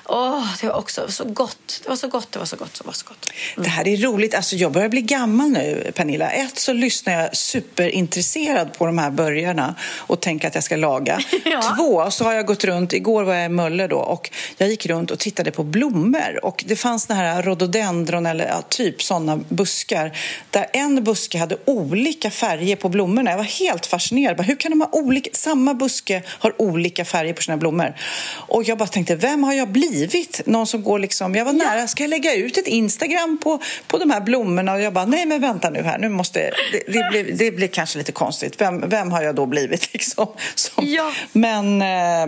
[0.09, 1.81] Åh, det var också så gott.
[1.83, 3.29] Det var så gott, det var så gott, det var så gott.
[3.55, 3.63] Mm.
[3.63, 4.35] Det här är roligt.
[4.35, 6.29] Alltså, jag börjar bli gammal nu, Pernilla.
[6.31, 11.19] Ett, så lyssnar jag superintresserad på de här burgarna och tänker att jag ska laga.
[11.45, 11.75] ja.
[11.77, 14.85] Två, så har jag gått runt, igår var jag i Mölle då, och jag gick
[14.85, 16.45] runt och tittade på blommor.
[16.45, 20.17] Och det fanns den här rhododendron, eller ja, typ sådana buskar,
[20.49, 23.31] där en buske hade olika färger på blommorna.
[23.31, 24.41] Jag var helt fascinerad.
[24.41, 27.95] Hur kan de ha olika, samma buske har olika färger på sina blommor?
[28.31, 29.96] Och jag bara tänkte, vem har jag blivit?
[29.97, 33.61] Blivit någon som går liksom, jag var nära, ska jag lägga ut ett Instagram på,
[33.87, 34.73] på de här blommorna?
[34.73, 36.39] Och jag bara, nej men vänta nu här, nu måste,
[36.71, 38.61] det, det, blir, det blir kanske lite konstigt.
[38.61, 40.27] Vem, vem har jag då blivit liksom?
[40.55, 41.11] Som, ja.
[41.31, 42.23] Men eh,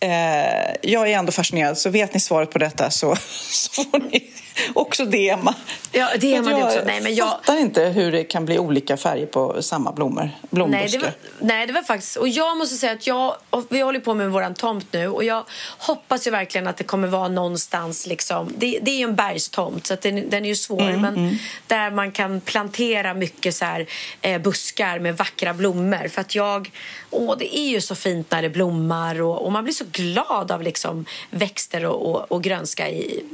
[0.00, 3.16] eh, jag är ändå fascinerad, så vet ni svaret på detta så,
[3.50, 4.30] så får ni
[4.74, 5.54] också DMa.
[5.92, 6.80] Ja, DMa jag också.
[6.86, 10.88] Nej, men jag fattar inte hur det kan bli olika färger på samma blommor, nej
[10.92, 12.16] det, var, nej, det var faktiskt...
[12.16, 13.36] Och jag måste säga att jag...
[13.68, 15.44] Vi håller på med vår tomt nu och jag
[15.78, 18.52] hoppas ju verkligen att det kommer vara någonstans liksom...
[18.56, 21.34] Det, det är ju en bergstomt så den, den är ju svår mm, men mm.
[21.66, 23.86] där man kan plantera mycket så här,
[24.22, 26.70] eh, buskar med vackra blommor för att jag...
[27.10, 30.52] Åh, det är ju så fint när det blommar och, och man blir så glad
[30.52, 33.24] av liksom växter och, och, och grönska i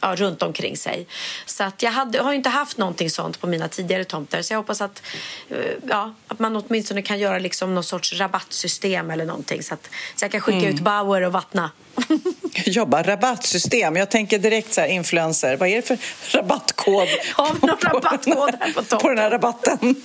[0.00, 1.06] ja, runt omkring sig.
[1.46, 4.58] Så att jag hade, har inte haft någonting sånt på mina tidigare tomter så jag
[4.58, 5.02] hoppas att,
[5.48, 9.90] eh, ja, att man åtminstone kan göra liksom någon sorts rabattsystem eller någonting så att
[10.14, 10.74] så jag kan skicka mm.
[10.74, 11.70] ut Bauer och vattna.
[12.66, 13.96] Jobba rabattsystem.
[13.96, 15.56] Jag tänker direkt så här influencer.
[15.56, 15.98] Vad är det för
[16.36, 17.08] rabattkod?
[17.34, 18.98] Har vi någon rabattkod här på toppen?
[18.98, 19.78] På den här rabatten.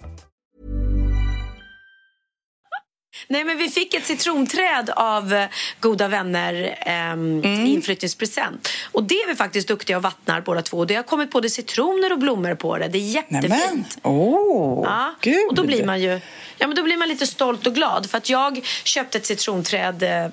[3.31, 5.45] Nej, men vi fick ett citronträd av eh,
[5.79, 7.65] goda vänner ehm, Mm.
[7.65, 8.69] i inflyttningspresent.
[8.91, 10.85] Och det är vi faktiskt duktiga och vattnar båda två.
[10.85, 12.87] Det har kommit både citroner och blommor på det.
[12.87, 13.49] Det är jättefint.
[13.49, 13.85] Nämen!
[14.03, 15.47] Åh, Ja, gud!
[15.49, 16.19] och då blir man ju
[16.61, 18.09] ja, men då blir man lite stolt och glad.
[18.09, 20.25] För att jag köpte ett citronträd eh,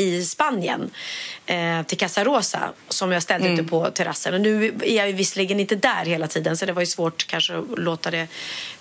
[0.00, 0.90] i Spanien
[1.46, 3.60] eh, till Casa Rosa som jag ställde Mm.
[3.60, 4.34] ute på terrassen.
[4.34, 7.58] Och nu är jag visserligen inte där hela tiden så det var ju svårt kanske
[7.58, 8.26] att låta det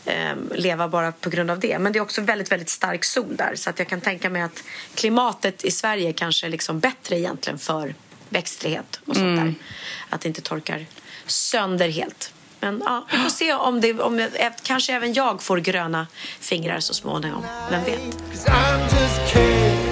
[0.05, 1.79] eh, leva bara på grund av det.
[1.79, 4.41] Men det är också väldigt, väldigt stark sol där så att jag kan tänka mig
[4.41, 4.63] att
[4.95, 7.95] klimatet i Sverige kanske är liksom bättre egentligen för
[8.29, 9.45] växtlighet och sånt Mm.
[9.45, 9.53] där.
[10.09, 10.85] Att det inte torkar
[11.25, 12.33] sönder helt.
[12.59, 16.07] Men ja, vi får se om, det, om jag, eh, kanske även jag får gröna
[16.39, 17.45] fingrar så småningom.
[17.69, 17.99] Vem vet?
[18.31, 19.87] Cause I'm just kidding.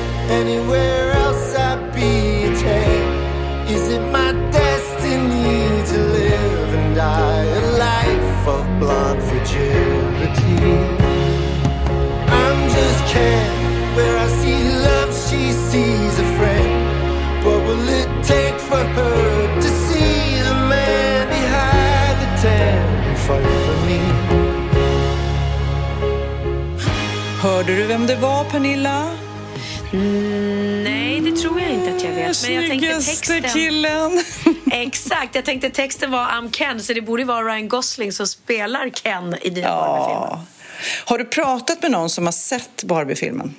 [27.46, 29.18] Hörde du vem det var, Pernilla?
[30.84, 32.44] Nej, det tror jag inte att jag vet.
[32.44, 33.44] Men jag tänkte texten...
[33.44, 34.24] killen!
[34.72, 38.90] Exakt, jag tänkte texten var I'm Ken så det borde vara Ryan Gosling som spelar
[38.90, 39.64] Ken i Barbie-filmen.
[39.64, 40.46] Ja.
[41.06, 43.56] Har du pratat med någon som har sett Barbie-filmen?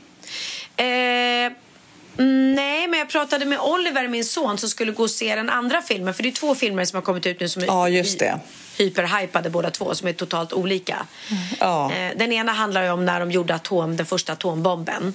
[0.76, 5.36] Eh, mm, nej, men jag pratade med Oliver, min son, som skulle gå och se
[5.36, 6.14] den andra filmen.
[6.14, 8.40] För det är två filmer som har kommit ut nu som är Ja, just det.
[8.76, 11.06] Hyperhypade båda två, som är totalt olika.
[11.60, 11.92] Ja.
[11.92, 15.14] Eh, den ena handlar om när de gjorde atom, den första atombomben.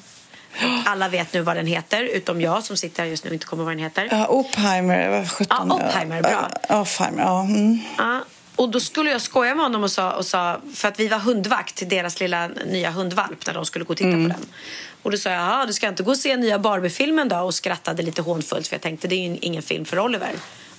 [0.54, 3.34] Och alla vet nu vad den heter, utom jag som sitter här just nu och
[3.34, 4.08] inte kommer vad den heter.
[4.12, 5.68] Ja, Oppenheimer, vad sjutton.
[5.70, 6.50] Ja, Oppenheimer, bra.
[6.82, 7.42] Oppenheimer, ja.
[7.44, 7.80] Mm.
[7.98, 8.20] Ja,
[8.56, 11.18] och då skulle jag skoja med honom och sa, och sa för att vi var
[11.20, 14.24] hundvakt till deras lilla nya hundvalp när de skulle gå och titta Mm.
[14.32, 14.46] på den.
[15.04, 17.38] Och då sa jag, "Jaha, du ska inte gå och se nya Barbie-filmen då?
[17.38, 20.32] Och skrattade lite hånfullt för jag tänkte det är ju ingen film för Oliver.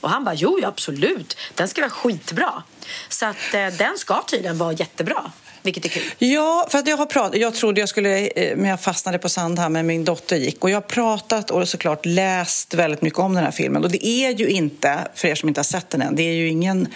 [0.03, 2.63] Och han bara, jo ja, absolut, den ska vara skitbra.
[3.09, 5.33] Så att eh, den ska tydligen vara jättebra,
[5.63, 6.03] vilket är kul.
[6.19, 9.29] Ja, för att jag har pratat, jag trodde jag skulle, eh, men jag fastnade på
[9.29, 10.65] Sandhamn men min dotter gick.
[10.65, 13.85] Och jag har pratat och såklart läst väldigt mycket om den här filmen.
[13.85, 16.35] Och det är ju inte, för er som inte har sett den än, det är
[16.35, 16.89] ju ingen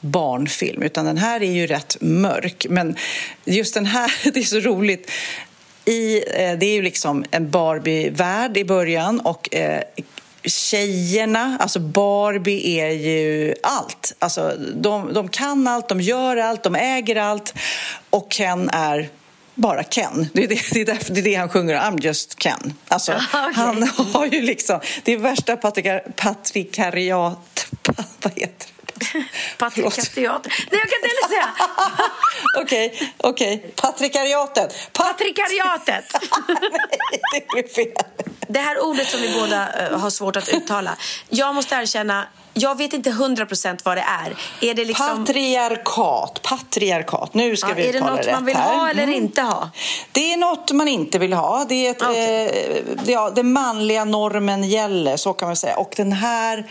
[0.00, 0.82] barnfilm.
[0.82, 2.66] Utan den här är ju rätt mörk.
[2.68, 2.96] Men
[3.44, 5.10] just den här, det är så roligt.
[5.84, 9.82] I, eh, det är ju liksom en Barbie-värld i början och eh,
[10.44, 14.14] tjejerna, alltså Barbie är ju allt.
[14.18, 17.54] Alltså, de, de kan allt, de gör allt, de äger allt
[18.10, 19.08] och Ken är
[19.54, 20.28] bara Ken.
[20.32, 22.74] Det är det, det, är därför, det, är det han sjunger, I'm just Ken.
[22.88, 23.52] Alltså, Okej.
[23.54, 27.66] Han har ju liksom, det är värsta patrikar, patrikariat...
[28.22, 28.81] Vad heter det?
[29.58, 30.52] Patrikariatet.
[30.70, 31.48] Nej, jag kan inte heller säga.
[32.62, 33.72] Okej, okej.
[33.76, 34.92] Patrikariatet.
[34.92, 36.04] Patrikariatet.
[36.48, 37.92] Nej, det blev fel.
[38.48, 40.96] Det här ordet som vi båda eh, har svårt att uttala.
[41.28, 44.36] Jag måste erkänna, jag vet inte hundra procent vad det är.
[44.70, 45.24] Är det liksom...
[45.26, 46.42] Patriarkat.
[46.42, 47.34] Patriarkat.
[47.34, 48.74] Nu ska Ja, vi är det uttala något rätt man vill här.
[48.74, 49.14] ha eller Mm.
[49.14, 49.70] inte ha?
[50.12, 51.64] Det är något man inte vill ha.
[51.68, 52.82] Det är ett, Okej.
[53.06, 55.76] eh, ja, den manliga normen gäller, så kan man säga.
[55.76, 56.64] Och den här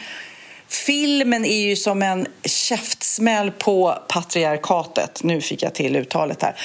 [0.72, 5.24] filmen är ju som en käftsmäll på patriarkatet.
[5.24, 6.56] Nu fick jag till uttalet här.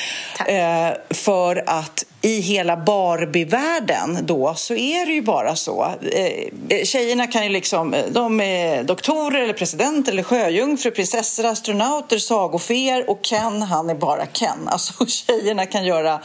[0.46, 5.94] Eh, för att i hela Barbie-världen då så är det ju bara så.
[6.12, 13.10] Eh, tjejerna kan ju liksom, de är doktorer eller presidenter eller sjöjungfrur, prinsessor, astronauter, sagofeer
[13.10, 14.68] och Ken, han är bara Ken.
[14.68, 16.20] Alltså tjejerna kan göra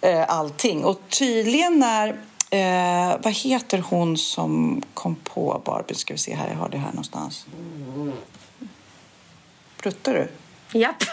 [0.00, 0.84] eh, allting.
[0.84, 2.16] Och tydligen när
[2.52, 5.94] Eh, vad heter hon som kom på Barbie?
[5.94, 7.46] Ska vi se här, jag har det här någonstans.
[9.76, 10.28] Pruttar du?
[10.78, 11.04] Japp.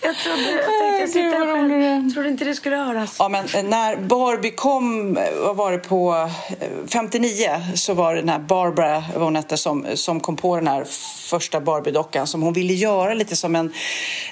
[0.00, 1.85] Jag trodde, jag tänkte vad själv
[2.16, 3.16] trodde inte det skulle höras.
[3.18, 6.28] Ja, men eh, när Barbie kom, eh, vad var det på
[6.60, 10.56] eh, 59 så var det den här Barbara vad hon hette, som, som kom på
[10.56, 10.84] den här
[11.26, 13.72] första Barbie-dockan som hon ville göra lite som en,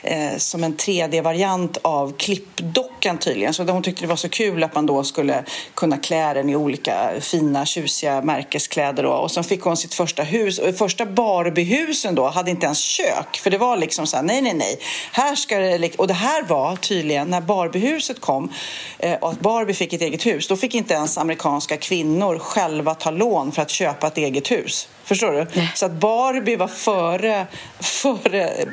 [0.02, 3.54] eh, som en 3D-variant av klippdockan tydligen.
[3.54, 6.56] Så hon tyckte det var så kul att man då skulle kunna klä den i
[6.56, 9.02] olika fina, tjusiga märkeskläder.
[9.02, 9.10] Då.
[9.10, 10.58] Och så fick hon sitt första hus.
[10.58, 13.36] Och första Barbie-husen då hade inte ens kök.
[13.36, 14.78] För det var liksom så här, nej, nej, nej.
[15.12, 18.52] Här ska det, och det här var tydligen när Barbie Barbiehuset kom
[18.98, 20.48] eh, och att Barbie fick ett eget hus.
[20.48, 24.88] Då fick inte ens amerikanska kvinnor själva ta lån för att köpa ett eget hus.
[25.04, 25.46] Förstår du?
[25.74, 27.46] Så att Barbie var före,
[27.80, 28.64] före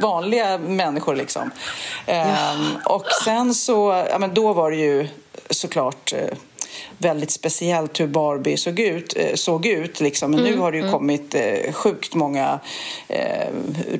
[0.00, 1.50] vanliga människor liksom.
[2.06, 5.08] Ehm, och sen så, ja men då var det ju
[5.50, 6.38] såklart eh,
[6.98, 9.16] väldigt speciellt hur Barbie såg ut.
[9.16, 10.30] eh, Såg ut liksom.
[10.30, 12.60] Men Mm, nu har det ju kommit eh, sjukt många
[13.08, 13.46] eh,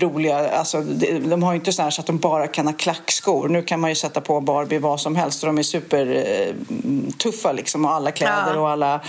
[0.01, 0.49] roliga...
[0.51, 3.49] Alltså, de, de har ju inte så här så att de bara kan ha klackskor.
[3.49, 7.85] Nu kan man ju sätta på Barbie vad som helst och de är supertuffa liksom.
[7.85, 8.61] Och alla kläder Ja.
[8.61, 9.01] och alla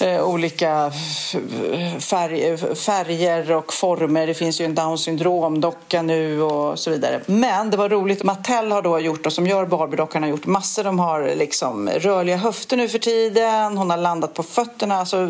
[0.00, 0.92] eh, olika
[2.00, 4.26] färg, färger och former.
[4.26, 7.20] Det finns ju en down syndrom-docka nu och så vidare.
[7.26, 8.22] Men det var roligt.
[8.22, 10.84] Mattel har då gjort och som gör Barbie-dockan har gjort massor.
[10.84, 13.76] De har liksom rörliga höfter nu för tiden.
[13.76, 15.26] Hon har landat på fötterna så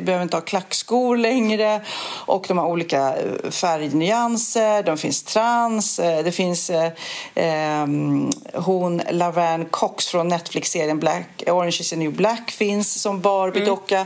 [0.00, 1.80] behöver inte ha klackskor längre.
[2.26, 4.82] Och de har olika eh, färgnyanser.
[4.82, 5.98] De finns trans.
[5.98, 6.92] Eh, det finns eh,
[7.34, 14.03] ehm, hon Laverne Cox från Netflix-serien Black, Orange is the new black finns som Barbie-docka.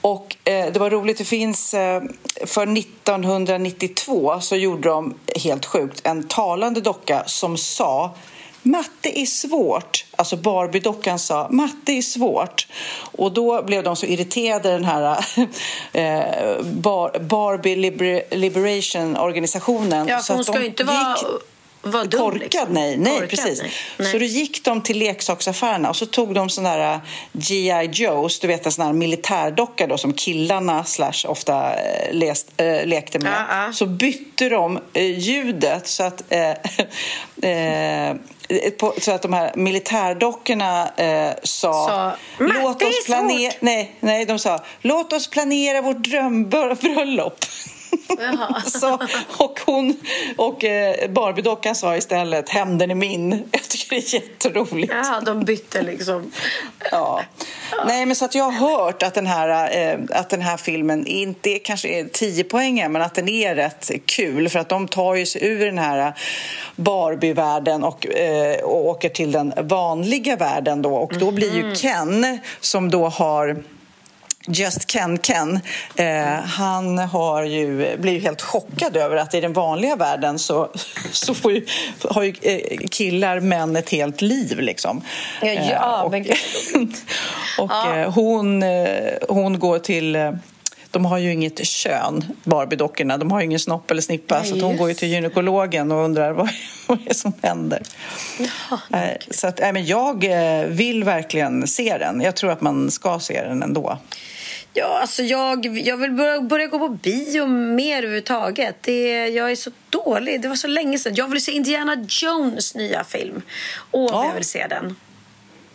[0.00, 2.02] Och eh, det var roligt, det finns eh,
[2.46, 8.14] för 1992 så gjorde de helt sjukt en talande docka som sa
[8.62, 10.04] Matte är svårt.
[10.16, 12.66] Alltså Barbie-dockan sa matte är svårt.
[13.12, 15.24] Och då blev de så irriterade den här
[15.92, 20.08] eh, Bar Barbie Liber Liberation-organisationen.
[20.08, 21.16] Ja, så för hon att ska ju inte vara,
[21.82, 22.20] vara dum.
[22.20, 22.66] Korkad, liksom.
[22.70, 22.96] nej.
[22.96, 23.62] nej Korkad, precis.
[23.96, 24.12] nej.
[24.12, 27.00] Så då gick de till leksaksaffärerna och så tog de såna där
[27.32, 27.88] G.I.
[27.92, 32.86] Joes, du vet en sån här militärdocka då som killarna slash ofta eh, läst, eh,
[32.86, 33.32] lekte med.
[33.32, 33.72] Ja, ja.
[33.72, 36.50] Så bytte de eh, ljudet så att eh,
[37.50, 38.16] eh,
[38.78, 42.12] på, så att de här militärdockorna eh, sa Sa,
[42.44, 47.44] "Matte låt oss planera svårt." nej, nej, de sa låt oss planera vårt drömbröllop.
[48.66, 48.98] Så,
[49.36, 49.96] och hon
[50.36, 53.30] och eh, Barbie-dockan sa istället hämnden är min.
[53.52, 54.92] Jag tycker det är jätteroligt.
[54.92, 56.32] Ja, de bytte liksom.
[56.90, 57.22] Ja.
[57.86, 61.06] Nej, men så att jag har hört att den här, eh, att den här filmen
[61.06, 65.14] inte kanske är 10 poäng men att den är rätt kul för att de tar
[65.14, 66.14] ju sig ur den här
[66.76, 72.38] Barbie-världen och, eh, och åker till den vanliga världen då och då blir ju Ken
[72.60, 73.62] som då har
[74.46, 75.60] Just Ken Ken,
[75.96, 80.68] eh, han har ju, blir ju helt chockad över att i den vanliga världen så,
[81.12, 81.66] så får ju,
[82.10, 84.60] har ju eh, killar män ett helt liv.
[84.60, 85.02] Liksom.
[85.40, 86.24] Ja, ja, Eh, och men
[87.58, 87.96] och Ja.
[87.98, 90.32] eh, hon, eh, hon går till...
[90.90, 93.16] De har ju inget kön, Barbie-dockorna.
[93.18, 94.38] De har ju ingen snopp eller snippa.
[94.38, 96.48] Nej, så hon går ju till gynekologen och undrar vad,
[96.86, 97.82] vad är det som händer.
[98.92, 98.98] Eh,
[99.30, 100.24] så att, nej, men jag
[100.66, 102.20] vill verkligen se den.
[102.20, 103.98] Jag tror att man ska se den ändå.
[104.74, 108.76] Ja, alltså jag, jag vill börja, börja gå på bio mer överhuvudtaget.
[108.80, 110.40] Det, jag är så dålig.
[110.42, 111.14] Det var så länge sedan.
[111.14, 113.42] Jag vill se Indiana Jones nya film.
[113.90, 114.26] Åh, Ja.
[114.26, 114.96] jag vill se den.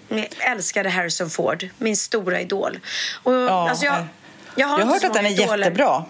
[0.09, 2.79] Jag älskade Harrison Ford, min stora idol.
[3.23, 4.05] Och, Ja, alltså jag,
[4.55, 5.57] jag har Jag har hört att den är idoler.
[5.57, 6.05] jättebra.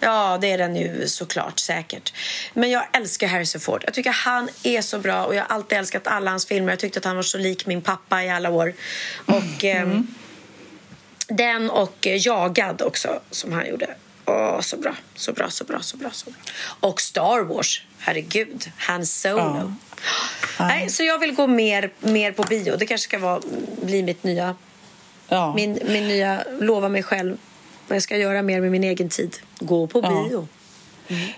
[0.00, 2.12] Ja, det är den ju såklart säkert.
[2.54, 3.82] Men jag älskar Harrison Ford.
[3.84, 6.72] Jag tycker han är så bra och jag har alltid älskat alla hans filmer.
[6.72, 8.74] Jag tyckte att han var så lik min pappa i alla år.
[9.26, 10.06] Och ehm,
[11.28, 13.94] den och eh, Jagad också som han gjorde.
[14.26, 16.40] Åh, så bra, så bra, så bra, så bra, så bra.
[16.80, 18.70] Och Star Wars, herregud.
[18.76, 19.72] Han Solo.
[20.60, 22.76] Nej, så jag vill gå mer, mer på bio.
[22.76, 23.40] Det kanske ska vara,
[23.82, 24.54] bli mitt nya,
[25.28, 25.54] Ja.
[25.54, 27.36] min, min nya, lova mig själv
[27.88, 29.36] vad jag ska göra mer med min egen tid.
[29.60, 30.08] Gå på Ja.
[30.28, 30.48] bio.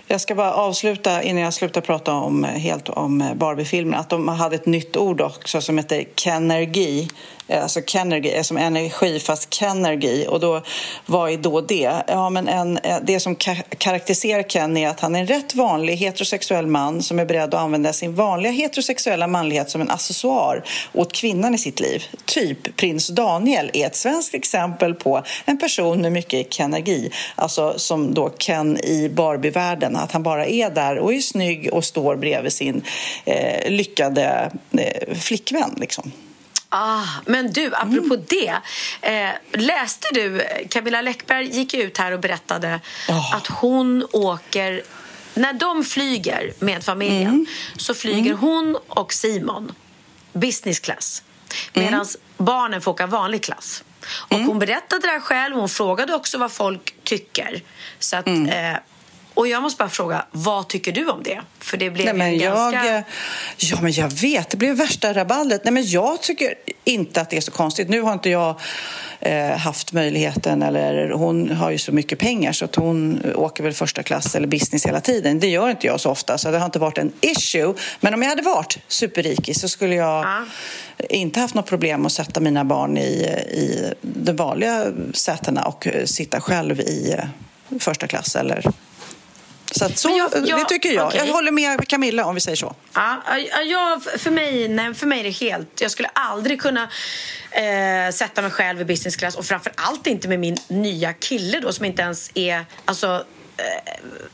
[0.07, 4.55] Jag ska bara avsluta innan jag slutar prata om, helt om Barbie-filmen att de hade
[4.55, 7.07] ett nytt ord också som heter Kenergy.
[7.51, 10.25] Eh, alltså Kenergy eh, som energi fast Kenergy.
[10.25, 10.61] Och då,
[11.05, 11.91] vad är då det?
[12.07, 13.35] Ja, men en, eh, det som
[13.77, 17.61] karaktäriserar Ken är att han är en rätt vanlig heterosexuell man som är beredd att
[17.61, 22.03] använda sin vanliga heterosexuella manlighet som en accessoar åt kvinnan i sitt liv.
[22.25, 27.11] Typ prins Daniel är ett svenskt exempel på en person med mycket kenergi.
[27.35, 29.95] Alltså som då Ken i Barbie-världen.
[29.95, 32.83] Att han bara är där och är snygg och står bredvid sin
[33.25, 35.75] eh, lyckade eh, flickvän.
[35.77, 36.11] Liksom.
[36.73, 38.25] Ah, men du, apropå Mm.
[38.29, 38.57] det.
[39.01, 39.29] Eh,
[39.61, 43.33] läste du, Camilla Läckberg gick ut här och berättade Ja.
[43.35, 44.81] att hon åker...
[45.33, 47.45] När de flyger med familjen Mm.
[47.77, 49.71] så flyger hon och Simon
[50.33, 51.23] business class
[51.73, 51.85] Mm.
[51.85, 52.05] medan
[52.37, 53.83] barnen får åka vanlig klass.
[54.11, 55.55] Och Hon berättade det här själv.
[55.55, 57.61] Hon frågade också vad folk tycker.
[57.99, 58.73] Så att, Mm.
[58.73, 58.79] eh,
[59.33, 61.41] och jag måste bara fråga, vad tycker du om det?
[61.59, 62.85] För det blev Nej, men ganska...
[62.85, 63.03] jag,
[63.57, 64.49] ja, men jag vet.
[64.49, 65.63] Det blev värsta rabaldet.
[65.63, 66.53] Nej, men jag tycker
[66.83, 67.89] inte att det är så konstigt.
[67.89, 68.59] Nu har inte jag
[69.19, 73.73] eh, haft möjligheten, eller hon har ju så mycket pengar så att hon åker väl
[73.73, 75.39] första klass eller business hela tiden.
[75.39, 77.73] Det gör inte jag så ofta, så det har inte varit en issue.
[77.99, 80.45] Men om jag hade varit superrik så skulle jag Ja.
[81.09, 83.11] inte haft något problem att sätta mina barn i,
[83.51, 88.65] i de vanliga sätena och eh, sitta själv i eh, första klass eller
[89.71, 91.07] Så, att så Men jag- jag- det tycker jag.
[91.07, 91.21] okej.
[91.25, 92.75] Jag håller med Camilla om vi säger så.
[92.93, 95.81] Ja, ja, jag, för, mig, nej, för mig är det helt...
[95.81, 96.83] Jag skulle aldrig kunna
[97.51, 101.59] eh, sätta mig själv i business class och framför allt inte med min nya kille
[101.59, 102.65] då som inte ens är...
[102.85, 103.21] Alltså, eh,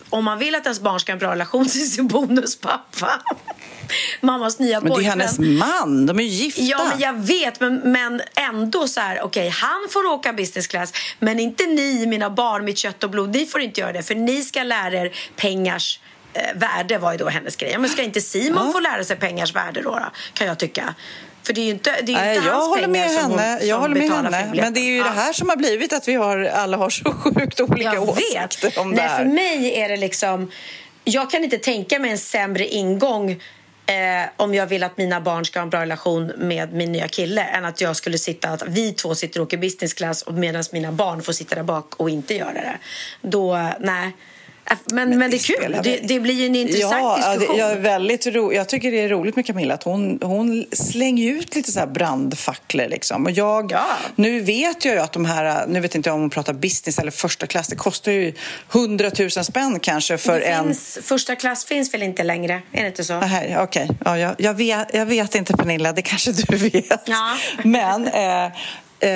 [0.10, 3.22] om man vill att ens barn ska ha en bra relation till sin bonuspappa
[4.22, 5.20] mammas nya Men det är pojkvän.
[5.20, 6.62] hennes man, de är ju gifta.
[6.62, 10.94] Ja, men jag vet, men, men ändå så här, okej, han får åka business class,
[11.20, 14.16] men inte ni, mina barn, mitt kött och blod, ni får inte göra det, för
[14.16, 16.00] ni ska lära er pengars
[16.34, 17.72] eh, värde var ju då hennes grej.
[17.72, 20.96] Ja, Men ska inte Simon få lära sig pengars värde då, då, kan jag tycka?
[21.48, 23.32] För det är ju inte, det är Nej, inte jag hans håller pengar med som
[23.32, 23.60] hon, henne.
[23.60, 24.52] som Jag håller med henne.
[24.56, 25.04] Men det är ju Ja.
[25.04, 28.62] det här som har blivit att vi har, alla har så sjukt olika Jag åsikter
[28.62, 28.78] vet.
[28.78, 29.18] om det Nej, här.
[29.18, 30.52] för mig är det liksom...
[31.04, 35.46] Jag kan inte tänka mig en sämre ingång eh, om jag vill att mina barn
[35.46, 38.64] ska ha en bra relation med min nya kille än att jag skulle sitta, att
[38.68, 41.96] vi två sitter och åker business class och medan mina barn får sitta där bak
[41.96, 42.78] och inte göra det.
[43.22, 44.12] Då, eh, nej.
[44.72, 45.78] Äh, Men, men, det är kul.
[45.84, 47.60] Det, det blir ju en intressant ja, ja, diskussion.
[47.60, 51.56] är väldigt ro, jag tycker det är roligt med Camilla att hon, hon slänger ut
[51.56, 52.88] lite så här brandfacklor.
[52.88, 53.26] Liksom.
[53.26, 53.86] Och jag, Ja.
[54.16, 57.00] Nu vet jag ju att de här, nu vet inte jag om hon pratar business
[57.00, 58.34] eller första klass, det kostar ju
[58.72, 60.66] 100 000 spänn kanske för det en...
[60.66, 62.62] finns, Första klass finns väl inte längre?
[62.72, 63.22] Är det inte så?
[63.58, 67.02] Okej, ja, jag, jag, vet, jag vet inte Pernilla, det kanske du vet.
[67.06, 67.38] Ja.
[67.64, 68.52] Men eh,
[69.00, 69.10] eh,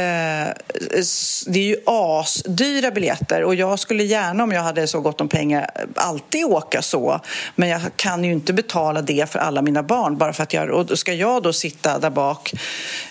[1.45, 5.29] det är ju asdyra biljetter och jag skulle gärna om jag hade så gott om
[5.29, 7.21] pengar alltid åka så.
[7.55, 10.69] Men jag kan ju inte betala det för alla mina barn bara för att jag...
[10.69, 12.53] Och ska jag då sitta där bak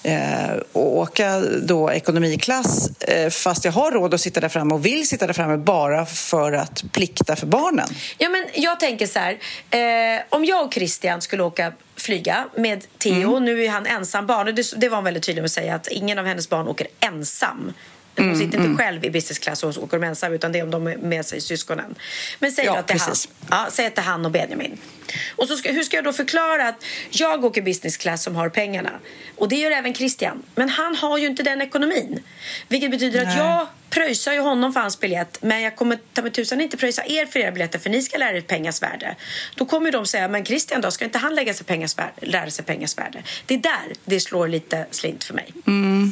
[0.03, 4.87] eh, och åka då ekonomiklass eh, fast jag har råd att sitta där framme och
[4.87, 7.89] vill sitta där framme bara för att plikta för barnen.
[8.18, 9.39] Ja, men jag tänker så här.
[9.71, 13.44] Eh, om jag och Christian skulle åka flyga med Theo, Mm.
[13.44, 14.55] nu är han ensam barn.
[14.55, 16.86] Det, det var hon väldigt tydlig med att säga att ingen av hennes barn åker
[17.01, 17.72] ensam.
[18.16, 20.62] Hon Mm, sitter inte själv i business class och åker de ensam utan det är
[20.62, 21.94] om de är med sig syskonen.
[22.38, 23.14] Men säg Ja, att det är han.
[23.50, 24.78] Ja, säg att det är han och Benjamin.
[25.36, 28.48] Och så ska, hur ska jag då förklara att jag åker business class som har
[28.48, 28.90] pengarna?
[29.36, 30.42] Och det gör även Christian.
[30.54, 32.22] Men han har ju inte den ekonomin.
[32.68, 33.36] Vilket betyder att Nej.
[33.38, 37.02] jag pröjsar ju honom för hans biljett men jag kommer ta med tusan inte pröjsa
[37.06, 39.16] er för era biljetter för ni ska lära er pengars värde.
[39.54, 42.50] Då kommer de säga, men Christian då, ska inte han lägga sig pengars värde, lära
[42.50, 43.22] sig pengars värde?
[43.46, 45.52] Det är där det slår lite slint för mig.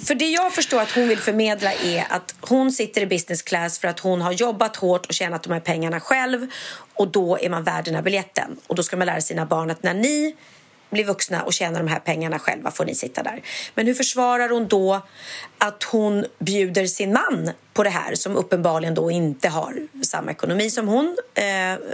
[0.06, 3.78] För det jag förstår att hon vill förmedla är att hon sitter i business class
[3.78, 6.46] för att hon har jobbat hårt och tjänat de här pengarna själv
[6.94, 8.56] och då är man värd den här biljetten.
[8.66, 10.36] Och då ska man lära sina barn att när ni
[10.90, 13.42] blir vuxna och tjänar de här pengarna själva får ni sitta där.
[13.74, 15.00] Men hur försvarar hon då
[15.58, 20.70] att hon bjuder sin man på det här som uppenbarligen då inte har samma ekonomi
[20.70, 21.44] som hon, eh,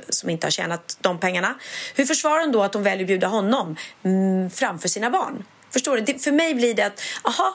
[0.09, 1.55] som inte har tjänat de pengarna.
[1.95, 5.45] Hur försvarar hon då att hon väljer att bjuda honom mm, framför sina barn?
[5.71, 6.03] Förstår du?
[6.03, 7.55] Det, för mig blir det att, aha,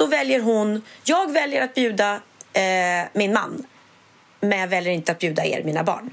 [0.00, 2.20] då väljer hon, jag väljer att bjuda
[2.52, 3.66] eh, min man
[4.40, 6.10] men jag väljer inte att bjuda er, mina barn.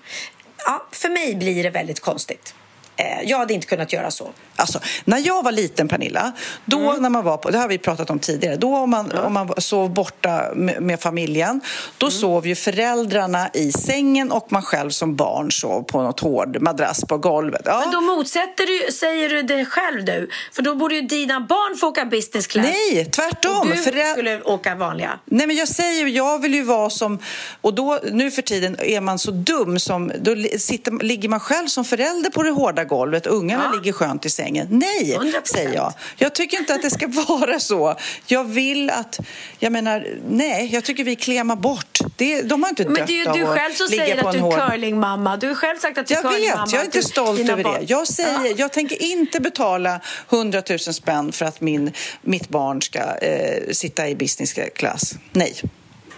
[0.65, 2.55] Ja, för mig blir det väldigt konstigt.
[2.99, 4.29] Eh, jag hade inte kunnat göra så.
[4.55, 6.31] Alltså, när jag var liten, Pernilla,
[6.65, 7.01] då Mm.
[7.01, 9.53] när man var på, det har vi pratat om tidigare, då om man, om man
[9.57, 11.61] sov borta med, med familjen,
[11.97, 12.19] då Mm.
[12.19, 17.05] sov ju föräldrarna i sängen och man själv som barn sov på något hård madrass
[17.05, 17.61] på golvet.
[17.65, 17.79] Ja.
[17.79, 20.29] Men då motsätter du, säger du det själv du.
[20.53, 22.65] För då borde ju dina barn få åka business class.
[22.65, 23.57] Nej, tvärtom.
[23.59, 25.19] Och du Förä- skulle åka vanliga.
[25.25, 27.19] Nej, men jag säger jag vill ju vara som...
[27.61, 30.11] Och då, nu för tiden är man så dum som...
[30.21, 33.27] Då sitter, ligger man själv som förälder på det hårda golvet.
[33.27, 33.75] Ungarna Ja.
[33.79, 34.67] ligger skönt i sängen.
[34.69, 35.41] Nej, 100%.
[35.43, 35.93] säger jag.
[36.17, 37.95] Jag tycker inte att det ska vara så.
[38.27, 39.19] Jag vill att...
[39.59, 41.99] Jag menar, nej, jag tycker vi klemar bort.
[42.15, 44.37] Det, de har inte Men dött det är ju du själv som säger att du
[44.39, 45.37] är curlingmamma.
[45.37, 46.65] Du har själv sagt att du är jag curlingmamma.
[46.65, 47.73] vet, jag är inte stolt över barn.
[47.79, 47.85] det.
[47.89, 52.99] Jag säger, jag tänker inte betala 100 000 spänn för att min, mitt barn ska
[52.99, 55.13] eh, sitta i business class.
[55.31, 55.55] Nej.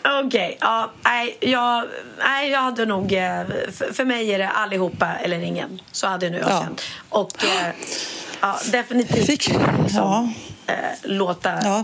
[0.03, 1.85] Okej, ja, nej, jag,
[2.19, 3.13] nej, jag hade nog...
[3.13, 5.81] eh, För, för mig är det allihopa eller ingen.
[5.91, 6.61] Så hade nu jag Ja.
[6.63, 6.81] känt.
[7.09, 7.73] Och eh,
[8.41, 9.29] ja, definitivt Fick-
[9.83, 10.33] liksom,
[10.67, 10.73] ja.
[10.73, 11.49] eh, låta...
[11.63, 11.83] Ja.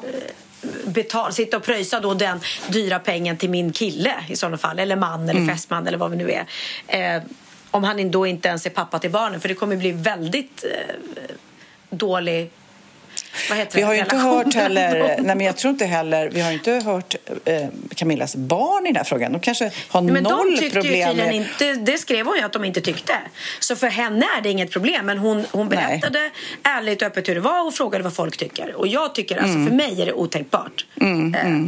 [0.86, 4.80] Betal, sitta och pröjsa då den dyra pengen till min kille i sådana fall.
[4.80, 5.56] Eller man eller Mm.
[5.56, 7.16] fästman eller vad vi nu är.
[7.18, 7.24] Eh,
[7.72, 9.42] om han då inte ens är pappa till barnen.
[9.42, 10.96] För det kommer bli väldigt eh,
[11.90, 12.52] dålig...
[13.74, 16.72] Vi har ju inte hört heller, nej men jag tror inte heller, vi har inte
[16.72, 17.16] hört
[17.46, 17.62] eh,
[17.96, 19.32] Camillas barn i den här frågan.
[19.32, 21.36] De kanske har Men noll de problem med...
[21.36, 23.14] inte, det skrev hon ju att de inte tyckte.
[23.60, 25.06] Så för henne är det inget problem.
[25.06, 25.78] Men hon, hon Nej.
[25.78, 26.30] berättade
[26.64, 28.76] ärligt och öppet hur det var och frågade vad folk tycker.
[28.76, 29.68] Och jag tycker, alltså Mm.
[29.68, 30.86] för mig är det otänkbart.
[31.02, 31.08] Eh,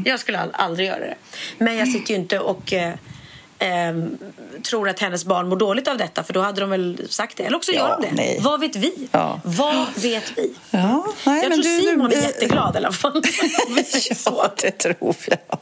[0.06, 1.16] Jag skulle aldrig göra det.
[1.58, 2.94] Men jag sitter ju inte och eh,
[3.60, 4.18] ehm,
[4.64, 6.24] tror att hennes barn mår dåligt av detta.
[6.24, 7.44] För då hade de väl sagt det.
[7.44, 8.16] Eller också Ja, gör de det.
[8.16, 8.40] nej.
[8.42, 9.08] Vad vet vi?
[9.12, 9.42] Ja.
[9.44, 10.54] Vad vet vi?
[10.72, 13.22] Ja, nej, jag men tror du, Simon du, är jätteglad i alla fall.
[14.26, 15.60] Ja, det tror jag.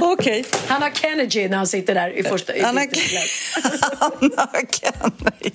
[0.00, 0.44] Okej.
[0.68, 3.56] Han har Kennedy när han sitter där i första Han har- class.
[4.36, 5.50] Anna Kennedy.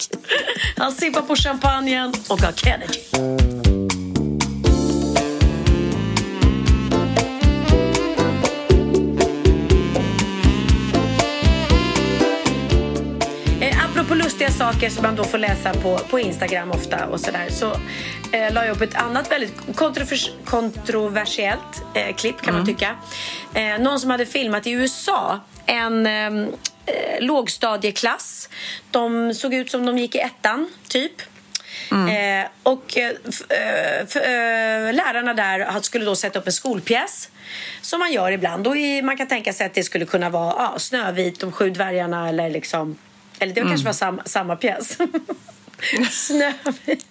[0.78, 3.59] Han sippar på champagnen och har Kennedy.
[14.10, 17.72] Apropå lustiga saker som man då får läsa på, på Instagram ofta och sådär så
[18.32, 22.96] eh, la jag upp ett annat väldigt kontrovers- kontroversiellt eh, klipp kan man tycka.
[23.54, 26.48] Eh, någon som hade filmat i USA en ehm,
[26.86, 28.50] eh, lågstadieklass.
[28.92, 31.22] De såg ut som de gick i ettan, typ.
[31.92, 33.12] Eh, och eh,
[33.50, 37.30] eh, eh, lärarna där skulle då sätta upp en skolpjäs
[37.82, 38.68] som man gör ibland.
[38.68, 41.70] Och i, man kan tänka sig att det skulle kunna vara ja, Snövit, De sju
[41.70, 42.98] dvärgarna eller liksom...
[43.40, 44.98] Eller det kanske var sam, samma pjäs.
[46.12, 47.06] Snövit.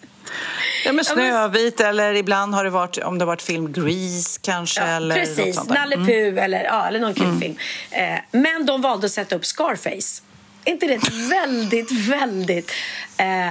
[0.84, 4.80] Ja, men Snövit eller ibland har det varit, om det varit film Grease kanske.
[4.80, 5.68] Ja, eller precis.
[5.68, 7.56] Nalle Puh eller, ja, eller någon kul film.
[7.90, 10.22] Eh, men de valde att sätta upp Scarface.
[10.64, 12.72] Är inte det ett väldigt, väldigt
[13.16, 13.50] eh,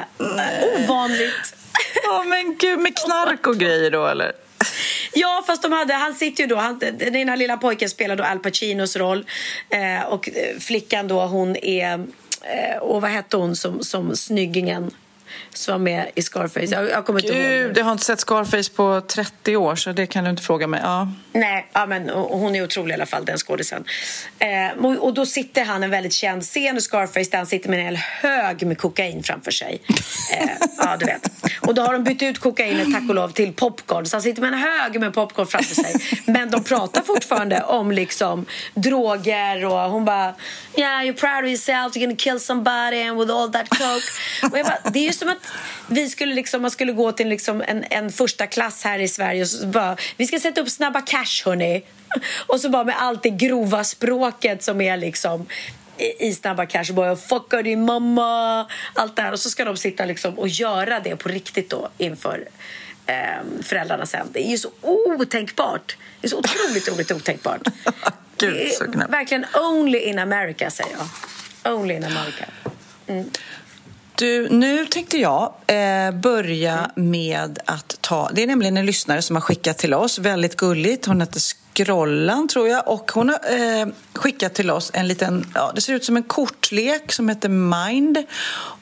[0.84, 1.54] ovanligt...
[2.04, 4.32] Ja, men gud, med knark och grejer då eller?
[5.14, 8.24] Ja, fast de hade, han sitter ju då, han, den ena lilla pojken spelar då
[8.24, 9.26] Al Pacinos roll
[9.70, 12.06] eh, och eh, flickan då hon är,
[12.48, 14.92] Eh, och vad hette hon som, som snyggingen?
[15.58, 16.66] Som var med i Scarface?
[16.66, 17.68] Jag, jag kommer inte ihåg.
[17.68, 20.68] Gud, jag har inte sett Scarface på 30 år så det kan du inte fråga
[20.68, 20.80] mig.
[20.84, 21.12] Ja.
[21.32, 23.84] Nej, ja, men hon är otrolig i alla fall, den skådisen.
[24.40, 27.70] Eh, och, och då sitter han en väldigt känd scen i Scarface där han sitter
[27.70, 29.82] med en hel hög med kokain framför sig.
[30.34, 31.32] Eh, ja, du vet.
[31.62, 34.06] Och då har de bytt ut kokainet, tack och lov, till popcorn.
[34.06, 35.96] Så han sitter med en hög med popcorn framför sig.
[36.26, 40.34] Men de pratar fortfarande om liksom droger och hon bara
[40.76, 44.08] Yeah, you're proud of yourself, you're gonna kill somebody and with all that coke.
[44.52, 45.47] Och jag bara, det är ju som att
[45.88, 49.42] vi skulle liksom, man skulle gå till liksom en, en första klass här i Sverige
[49.42, 51.84] och så bara, vi ska sätta upp Snabba Cash hörni.
[52.48, 55.48] Och så bara med allt det grova språket som är liksom
[55.98, 56.94] i i Snabba Cash.
[56.94, 58.68] Bara fucka din mamma.
[58.94, 59.32] Allt det här.
[59.32, 62.48] Och så ska de sitta liksom och göra det på riktigt då inför
[63.06, 63.16] eh,
[63.64, 64.28] föräldrarna sen.
[64.32, 65.98] Det är ju så otänkbart.
[66.22, 67.68] Det är så otroligt, otroligt otänkbart.
[68.38, 70.96] Gud, är verkligen only in America säger
[71.64, 71.76] jag.
[71.76, 72.46] Only in America.
[74.18, 78.30] Du, nu tänkte jag eh, börja med att ta...
[78.34, 81.06] Det är nämligen en lyssnare som har skickat till oss, väldigt gulligt.
[81.06, 82.88] Hon heter Scrollan, tror jag.
[82.88, 85.46] Och hon har eh, skickat till oss en liten...
[85.56, 88.24] Ja, det ser ut som en kortlek som heter Mind.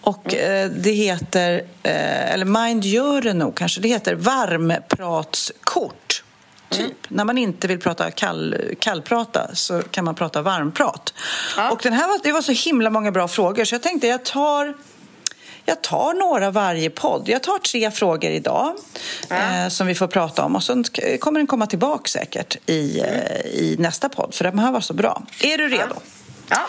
[0.01, 1.53] Och eh, det heter...
[1.83, 3.81] Eh, eller Mind gör det nog kanske.
[3.81, 6.23] Det heter varmpratskort.
[6.69, 6.97] Typ.
[7.07, 11.13] När man inte vill prata kall, kallprata så kan man prata varmprat.
[11.71, 14.25] Och den här var, det var så himla många bra frågor så jag tänkte jag
[14.25, 14.73] tar
[15.65, 17.29] jag tar några varje podd.
[17.29, 18.73] Jag tar tre frågor idag
[19.29, 22.99] eh, som vi får prata om och sen k- kommer den komma tillbaka säkert i,
[22.99, 25.23] eh, i nästa podd för de här var så bra.
[25.41, 25.95] Är du redo?
[26.49, 26.67] Ja.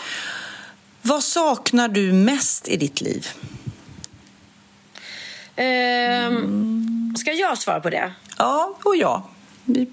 [1.01, 3.27] Vad saknar du mest i ditt liv?
[5.55, 8.11] Ehm, ska jag svara på det?
[8.37, 9.29] Ja och ja.
[9.65, 9.87] Vi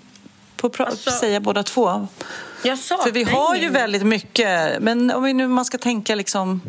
[0.57, 2.09] får Alltså, säga båda två.
[2.65, 6.15] Jag saknar För vi har ju väldigt mycket, men om vi nu man ska tänka
[6.15, 6.61] liksom...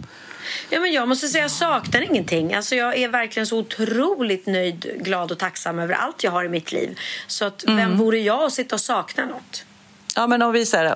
[0.69, 2.53] Ja, men jag måste säga jag saknar ingenting.
[2.53, 6.49] Alltså, jag är verkligen så otroligt nöjd, glad och tacksam över allt jag har i
[6.49, 6.99] mitt liv.
[7.27, 7.77] Så att, Mm.
[7.77, 9.65] vem vore jag att sitta och sakna något?
[10.15, 10.95] Ja, men om vi säger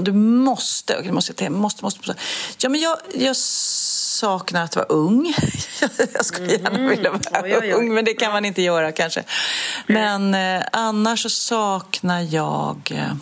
[0.00, 2.22] du måste, du måste, jag måste, måste, måste.
[2.58, 5.34] Ja, men jag, jag saknar att vara ung.
[6.14, 7.44] Jag skulle gärna vilja vara Mm.
[7.44, 7.72] Oj, oj, oj.
[7.72, 9.24] ung, men det kan man inte göra kanske.
[9.86, 12.76] Men eh, annars så saknar jag...
[12.94, 13.12] Eh,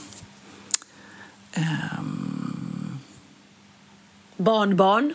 [1.53, 2.26] ehm,
[4.37, 5.14] Barnbarn.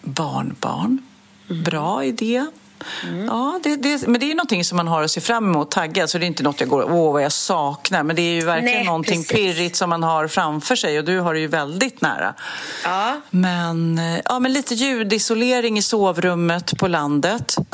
[0.00, 0.98] barnbarn.
[1.50, 1.62] Mm.
[1.62, 2.46] Bra idé.
[3.26, 6.10] Ja, det, det, men det är någonting som man har att se fram emot taggad
[6.10, 8.44] så det är inte något jag går åh vad jag saknar men det är ju
[8.44, 9.36] verkligen Nej, någonting precis.
[9.36, 12.34] pirrigt som man har framför sig och du har det ju väldigt nära.
[12.84, 13.20] Ja.
[13.30, 17.56] Men, eh, ja, men lite ljudisolering i sovrummet på landet.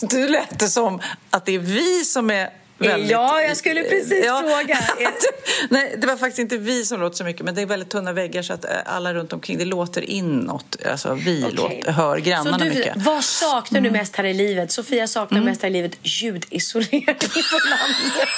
[0.00, 1.00] Du lät det som
[1.30, 3.10] att det är vi som är väldigt...
[3.10, 4.78] Ja, jag skulle precis fråga.
[5.70, 8.12] Nej, det var faktiskt inte vi som låter så mycket, men det är väldigt tunna
[8.12, 10.76] väggar så att eh, alla runt omkring, det låter inåt.
[10.90, 11.54] Alltså vi Okej.
[11.56, 12.92] låter, hör grannarna Så du, mycket.
[12.96, 13.92] Vad saknar Mm.
[13.92, 14.72] du mest här i livet?
[14.72, 18.28] Sofia saknar mest här i livet ljudisolering på landet.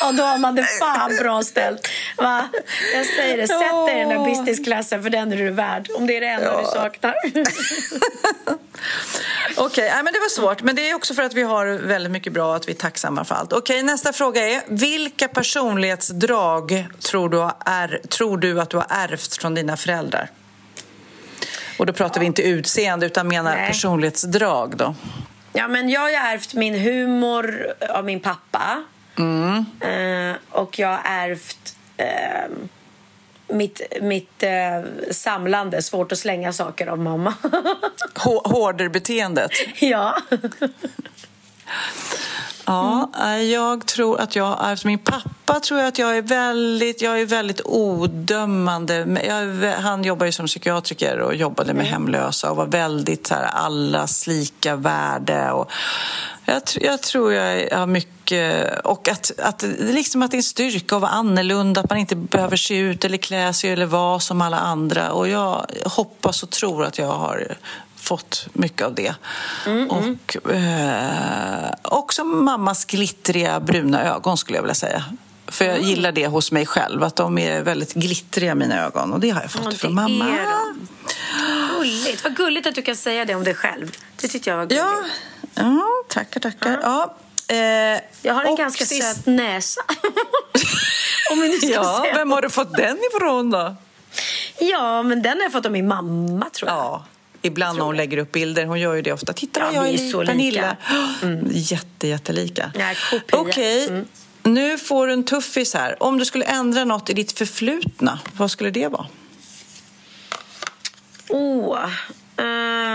[0.00, 1.88] Ja, då har man det fan bra ställt.
[2.16, 2.48] Va?
[2.94, 4.24] Jag säger det, sätt dig i den där Ja.
[4.24, 5.88] businessklassen för den är du värd.
[5.96, 7.14] Om det är det enda du saknar.
[9.56, 10.62] Okej, nej, men det var svårt.
[10.62, 13.24] Men det är också för att vi har väldigt mycket bra att vi är tacksamma
[13.24, 13.52] för allt.
[13.52, 14.62] Okej, nästa fråga är.
[14.68, 20.30] Vilka personlighetsdrag tror du, är, tror du att du har ärvt från dina föräldrar?
[21.78, 23.66] Och då pratar vi inte utseende utan menar Nej.
[23.66, 24.94] personlighetsdrag då.
[25.52, 28.84] Ja, men jag har ärvt min humor av min pappa.
[29.18, 29.64] Mm.
[29.80, 32.06] Eh, och jag har ärvt eh,
[33.48, 34.50] mitt, mitt eh,
[35.10, 35.82] samlande.
[35.82, 37.34] Svårt att slänga saker av mamma.
[38.44, 39.50] Hårderbeteendet.
[39.80, 40.18] ja.
[42.66, 43.50] Ja, mm.
[43.50, 47.26] jag tror att jag, alltså min pappa tror jag att jag är väldigt, jag är
[47.26, 49.20] väldigt odömande.
[49.26, 53.44] Jag, han jobbar ju som psykiatriker och jobbade med hemlösa och var väldigt så här,
[53.44, 55.50] allas lika värde.
[55.50, 55.70] Och
[56.44, 58.80] jag, jag tror jag har mycket...
[58.84, 62.16] Och att, att, liksom att det är en styrka att vara annorlunda, att man inte
[62.16, 65.12] behöver se ut eller klä sig eller vara som alla andra.
[65.12, 67.56] Och jag hoppas och tror att jag har
[68.04, 69.14] fått mycket av det.
[69.66, 75.04] Mm, och eh, också mammas glittriga bruna ögon skulle jag vilja säga.
[75.46, 75.88] För jag mm.
[75.88, 79.12] gillar det hos mig själv, att de är väldigt glittriga mina ögon.
[79.12, 80.26] Och det har jag fått ja, från mamma.
[81.78, 82.24] Gulligt.
[82.24, 83.96] Vad gulligt att du kan säga det om dig själv.
[84.20, 84.86] Det tyckte jag var gulligt.
[85.54, 86.80] Ja, ja tackar, tackar.
[86.82, 87.16] Ja.
[87.48, 89.02] Eh, jag har en ganska sist...
[89.02, 89.80] söt näsa.
[91.30, 92.14] om nu ska ja, säga.
[92.14, 93.76] Vem har du fått den ifrån då?
[94.58, 96.78] Ja, men den har jag fått av min mamma tror jag.
[96.78, 97.04] Ja.
[97.44, 98.66] Ibland när hon lägger upp bilder.
[98.66, 99.32] Hon gör ju det ofta.
[99.32, 100.76] Titta ja, jag är, så Pernilla.
[101.22, 101.48] Mm.
[101.50, 102.72] Jätte, jättelika.
[103.32, 103.88] Okej, okay.
[103.88, 104.04] mm.
[104.42, 106.02] nu får du en tuffis här.
[106.02, 109.06] Om du skulle ändra något i ditt förflutna, vad skulle det vara?
[111.28, 111.90] Åh, oh.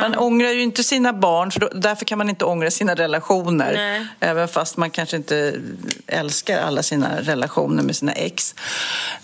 [0.01, 3.73] Man ångrar ju inte sina barn, för då, därför kan man inte ångra sina relationer.
[3.73, 4.07] Nej.
[4.19, 5.61] Även fast man kanske inte
[6.07, 8.55] älskar alla sina relationer med sina ex.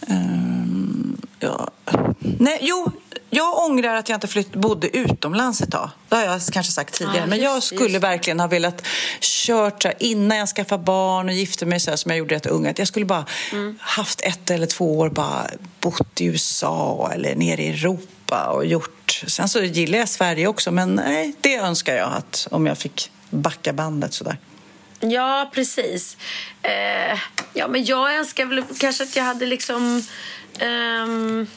[0.08, 1.70] Um, ja.
[2.20, 2.92] Nej, jo,
[3.36, 5.90] jag ångrar att jag inte flytt, bodde utomlands ett tag.
[6.10, 7.24] Det har jag kanske sagt tidigare.
[7.24, 8.04] Ah, men jag skulle just.
[8.04, 8.86] verkligen ha velat
[9.20, 12.68] kört innan jag skaffade barn och gifte mig så här, som jag gjorde rätt ung.
[12.68, 13.78] Att jag skulle bara mm.
[13.82, 15.48] haft ett eller två år bara
[15.80, 19.24] bott i USA eller nere i Europa och gjort.
[19.28, 23.12] Sen så gillar jag Sverige också, men nej, det önskar jag att om jag fick
[23.30, 24.38] backa bandet sådär.
[25.00, 26.18] Ja, precis.
[26.62, 27.20] Eh,
[27.54, 30.04] ja, men jag önskar väl kanske att jag hade liksom...
[30.62, 31.48] Um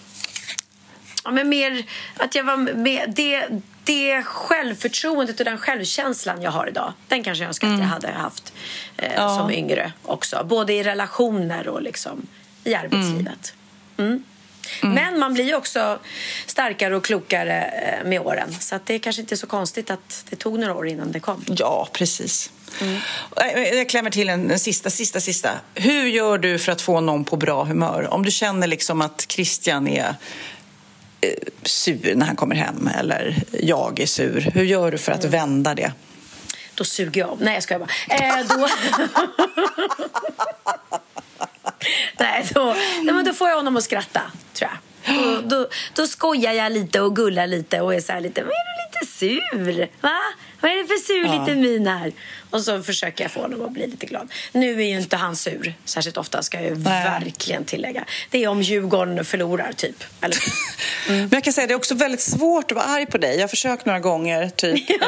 [1.28, 1.84] Ja, men mer
[2.16, 3.48] att jag var med, det,
[3.84, 7.80] det självförtroendet och den självkänslan jag har idag, den kanske jag önskar mm.
[7.80, 8.52] att jag hade haft
[8.96, 9.36] eh, ja.
[9.38, 10.44] som yngre också.
[10.44, 12.26] Både i relationer och liksom
[12.64, 13.54] i arbetslivet.
[13.96, 14.10] Mm.
[14.10, 14.24] Mm.
[14.82, 14.94] mm.
[14.94, 15.98] Men man blir ju också
[16.46, 18.54] starkare och klokare eh, med åren.
[18.60, 21.20] Så att det är kanske inte så konstigt att det tog några år innan det
[21.20, 21.44] kom.
[21.46, 22.50] Ja, precis.
[22.80, 23.00] Mm.
[23.76, 25.50] Jag klämmer till en, en sista, sista, sista.
[25.74, 28.08] Hur gör du för att få någon på bra humör?
[28.10, 30.14] Om du känner liksom att Christian är
[31.62, 34.50] sur när han kommer hem eller jag är sur.
[34.54, 35.30] Hur gör du för att mm.
[35.30, 35.92] vända det?
[36.74, 37.42] Då suger jag av.
[37.42, 37.88] Nej, jag skojar bara.
[38.08, 38.68] Eh, då...
[42.18, 44.20] Nej, då, nej, men då får jag honom att skratta,
[44.52, 44.78] tror jag.
[45.16, 48.50] Då, då, då skojar jag lite och gullar lite och är så här lite, men
[48.50, 49.88] är du lite sur?
[50.00, 50.18] Va?
[50.60, 51.40] Vad är det för sur ja.
[51.40, 52.12] liten min här?
[52.50, 54.32] Och så försöker jag få honom att bli lite glad.
[54.52, 57.04] Nu är ju inte han sur särskilt ofta, ska jag Nej.
[57.04, 58.04] verkligen tillägga.
[58.30, 60.04] Det är om Djurgården förlorar, typ.
[60.20, 60.36] Eller...
[61.08, 61.20] Mm.
[61.28, 63.34] Men jag kan säga det är också väldigt svårt att vara arg på dig.
[63.34, 65.06] Jag har försökt några gånger, typ, eh,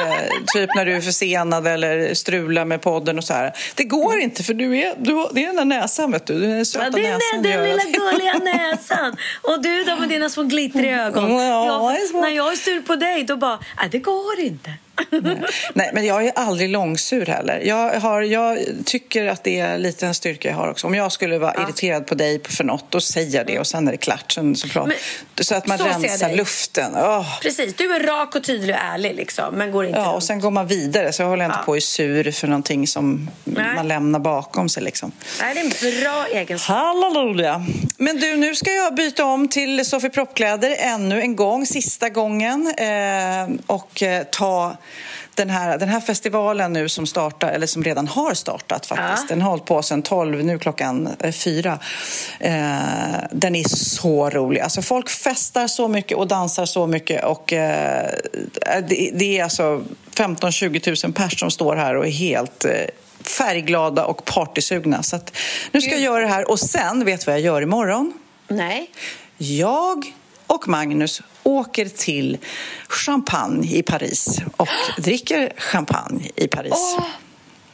[0.54, 3.52] typ när du är försenad eller strular med podden och så här.
[3.74, 6.40] Det går inte, för du är, du, det är den där näsan, vet du.
[6.40, 7.42] Den söta ja, det är näsan.
[7.42, 9.16] Den lilla gulliga näsan.
[9.42, 11.30] Och du då med dina små glittriga ögon.
[11.32, 13.58] Ja, jag, när jag är sur på dig, då bara,
[13.90, 14.70] det går inte.
[15.74, 15.90] Nej.
[15.92, 17.60] men jag är aldrig långsur heller.
[17.64, 20.86] Jag, har, jag tycker att det är lite en styrka jag har också.
[20.86, 21.62] Om jag skulle vara ja.
[21.62, 24.32] irriterad på dig för något, då säger jag det och sen är det klart.
[24.32, 24.92] Sen, så, men,
[25.40, 26.94] så att man så rensar luften.
[26.94, 27.40] Oh.
[27.40, 30.14] Precis, du är rak och tydlig och ärlig liksom, men går inte Ja, runt.
[30.14, 31.12] och sen går man vidare.
[31.12, 31.64] Så jag håller inte ja.
[31.64, 33.74] på i sur för någonting som Nej.
[33.74, 34.82] man lämnar bakom sig.
[34.82, 35.12] Liksom.
[35.40, 36.76] Nej, det är en bra egenskap.
[36.76, 37.64] Halleluja!
[37.96, 42.74] Men du, nu ska jag byta om till Sofie Proppkläder ännu en gång, sista gången.
[42.78, 44.76] Eh, och eh, ta
[45.34, 49.34] den här, den här festivalen nu som startar, eller som redan har startat faktiskt, ja.
[49.34, 51.78] den har hållit på sedan 12, nu klockan fyra.
[52.38, 52.52] Eh,
[53.32, 54.60] den är så rolig.
[54.60, 58.10] Alltså folk festar så mycket och dansar så mycket och eh,
[58.88, 59.84] det, det, är alltså
[60.14, 62.72] 15-20 000 personer som står här och är helt eh,
[63.38, 65.02] färgglada och partysugna.
[65.02, 65.36] Så att,
[65.72, 68.12] nu ska jag göra det här och sen, vet du vad jag gör imorgon?
[68.48, 68.90] Nej.
[69.38, 70.12] Jag
[70.46, 71.22] och Magnus
[71.58, 72.38] åker till
[72.88, 76.72] Champagne i Paris och dricker champagne i Paris.
[76.72, 77.04] Oh.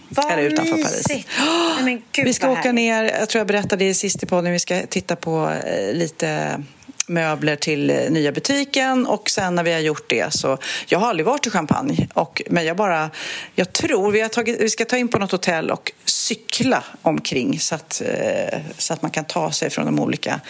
[0.09, 0.83] Vad Eller utanför.
[0.83, 1.07] Paris.
[1.41, 4.59] Oh, Nej, vi ska åka ner, jag tror jag berättade det sist i podden, vi
[4.59, 6.62] ska titta på eh, lite
[7.07, 10.59] möbler till eh, nya butiken och sen när vi har gjort det så...
[10.87, 13.11] Jag har aldrig varit i Champagne, och, men jag bara...
[13.55, 17.61] Jag tror vi, har tagit, vi ska ta in på något hotell och cykla omkring
[17.61, 20.41] så att, eh, så att man kan ta sig från de olika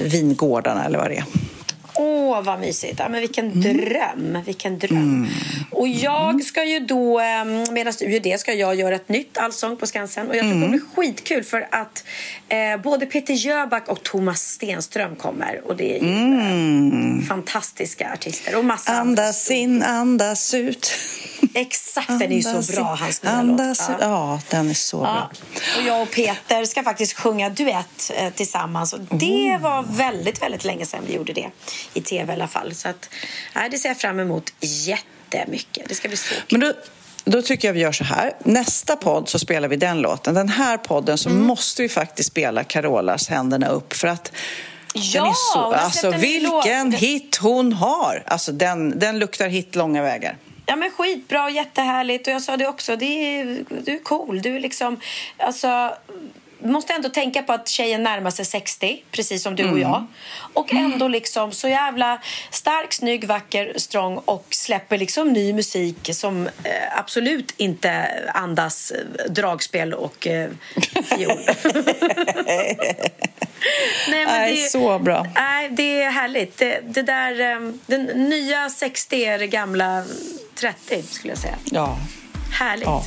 [0.00, 1.24] vingårdarna eller vad det är.
[2.02, 2.98] Åh, vad mysigt.
[2.98, 4.38] Ja, men vilken dröm.
[4.46, 5.28] Vilken dröm.
[5.70, 9.38] Och jag ska ju då, eh, medan du gör det, ska jag göra ett nytt
[9.38, 10.28] Allsång på Skansen.
[10.28, 12.04] Och jag tror det kommer bli skitkul för att
[12.48, 15.60] eh, både Peter Jöback och Thomas Stenström kommer.
[15.64, 18.58] Och det är ju eh, fantastiska artister.
[18.58, 20.92] Och massa Andas in, andas ut.
[21.54, 23.98] Exakt, den är ju Andas så bra, hans nya andas låt.
[24.00, 25.00] Ja, den är så Ja.
[25.02, 25.30] bra.
[25.78, 28.92] Och jag och Peter ska faktiskt sjunga duett eh, tillsammans.
[28.92, 29.62] Och det Mm.
[29.62, 31.50] var väldigt, väldigt länge sedan vi gjorde det.
[31.94, 32.74] I tv i alla fall.
[32.74, 33.08] Så att,
[33.54, 35.88] nej, det ser jag fram emot jättemycket.
[35.88, 36.42] Det ska bli så kul.
[36.50, 36.72] Men då,
[37.24, 38.32] då tycker jag vi gör så här.
[38.44, 40.34] Nästa podd så spelar vi den låten.
[40.34, 41.42] Den här podden så Mm.
[41.42, 44.32] måste vi faktiskt spela Carolas Händerna upp för att
[44.94, 48.22] Ja, den är hon så, alltså vilken hit hon har!
[48.26, 50.36] Alltså den, den luktar hit långa vägar.
[50.66, 52.26] Ja, men skitbra, jättehärligt.
[52.26, 54.42] Och jag sa det också, det är, du är cool.
[54.42, 55.00] Du är liksom,
[55.36, 55.96] alltså,
[56.64, 60.06] måste ändå tänka på att tjejen närmar sig 60, precis som du och jag.
[60.52, 66.46] Och ändå liksom så jävla stark, snygg, vacker, strong och släpper liksom ny musik som
[66.46, 70.50] eh, absolut inte andas eh, dragspel och eh,
[71.04, 71.38] fiol.
[74.08, 75.26] Nej, Nej, så bra.
[75.34, 76.58] Nej, det är härligt.
[76.58, 80.04] Det, det där, eh, den nya 60 är det gamla
[80.54, 81.56] 30, skulle jag säga.
[81.64, 81.98] Ja.
[82.52, 82.86] Härligt.
[82.86, 83.04] Ja.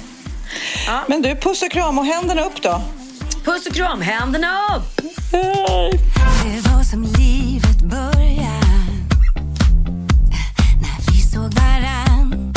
[0.87, 1.03] Ja.
[1.07, 2.81] Men du, puss och kram och händerna upp då.
[3.45, 5.01] Puss och kram, händerna upp!
[5.31, 8.65] Det var som livet började
[10.81, 12.53] När vi såg varann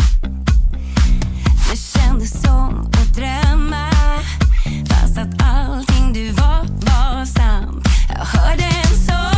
[1.70, 3.90] Det kändes som att drömma
[4.88, 7.88] Fast att allting du var var sant
[8.18, 9.38] Jag hörde en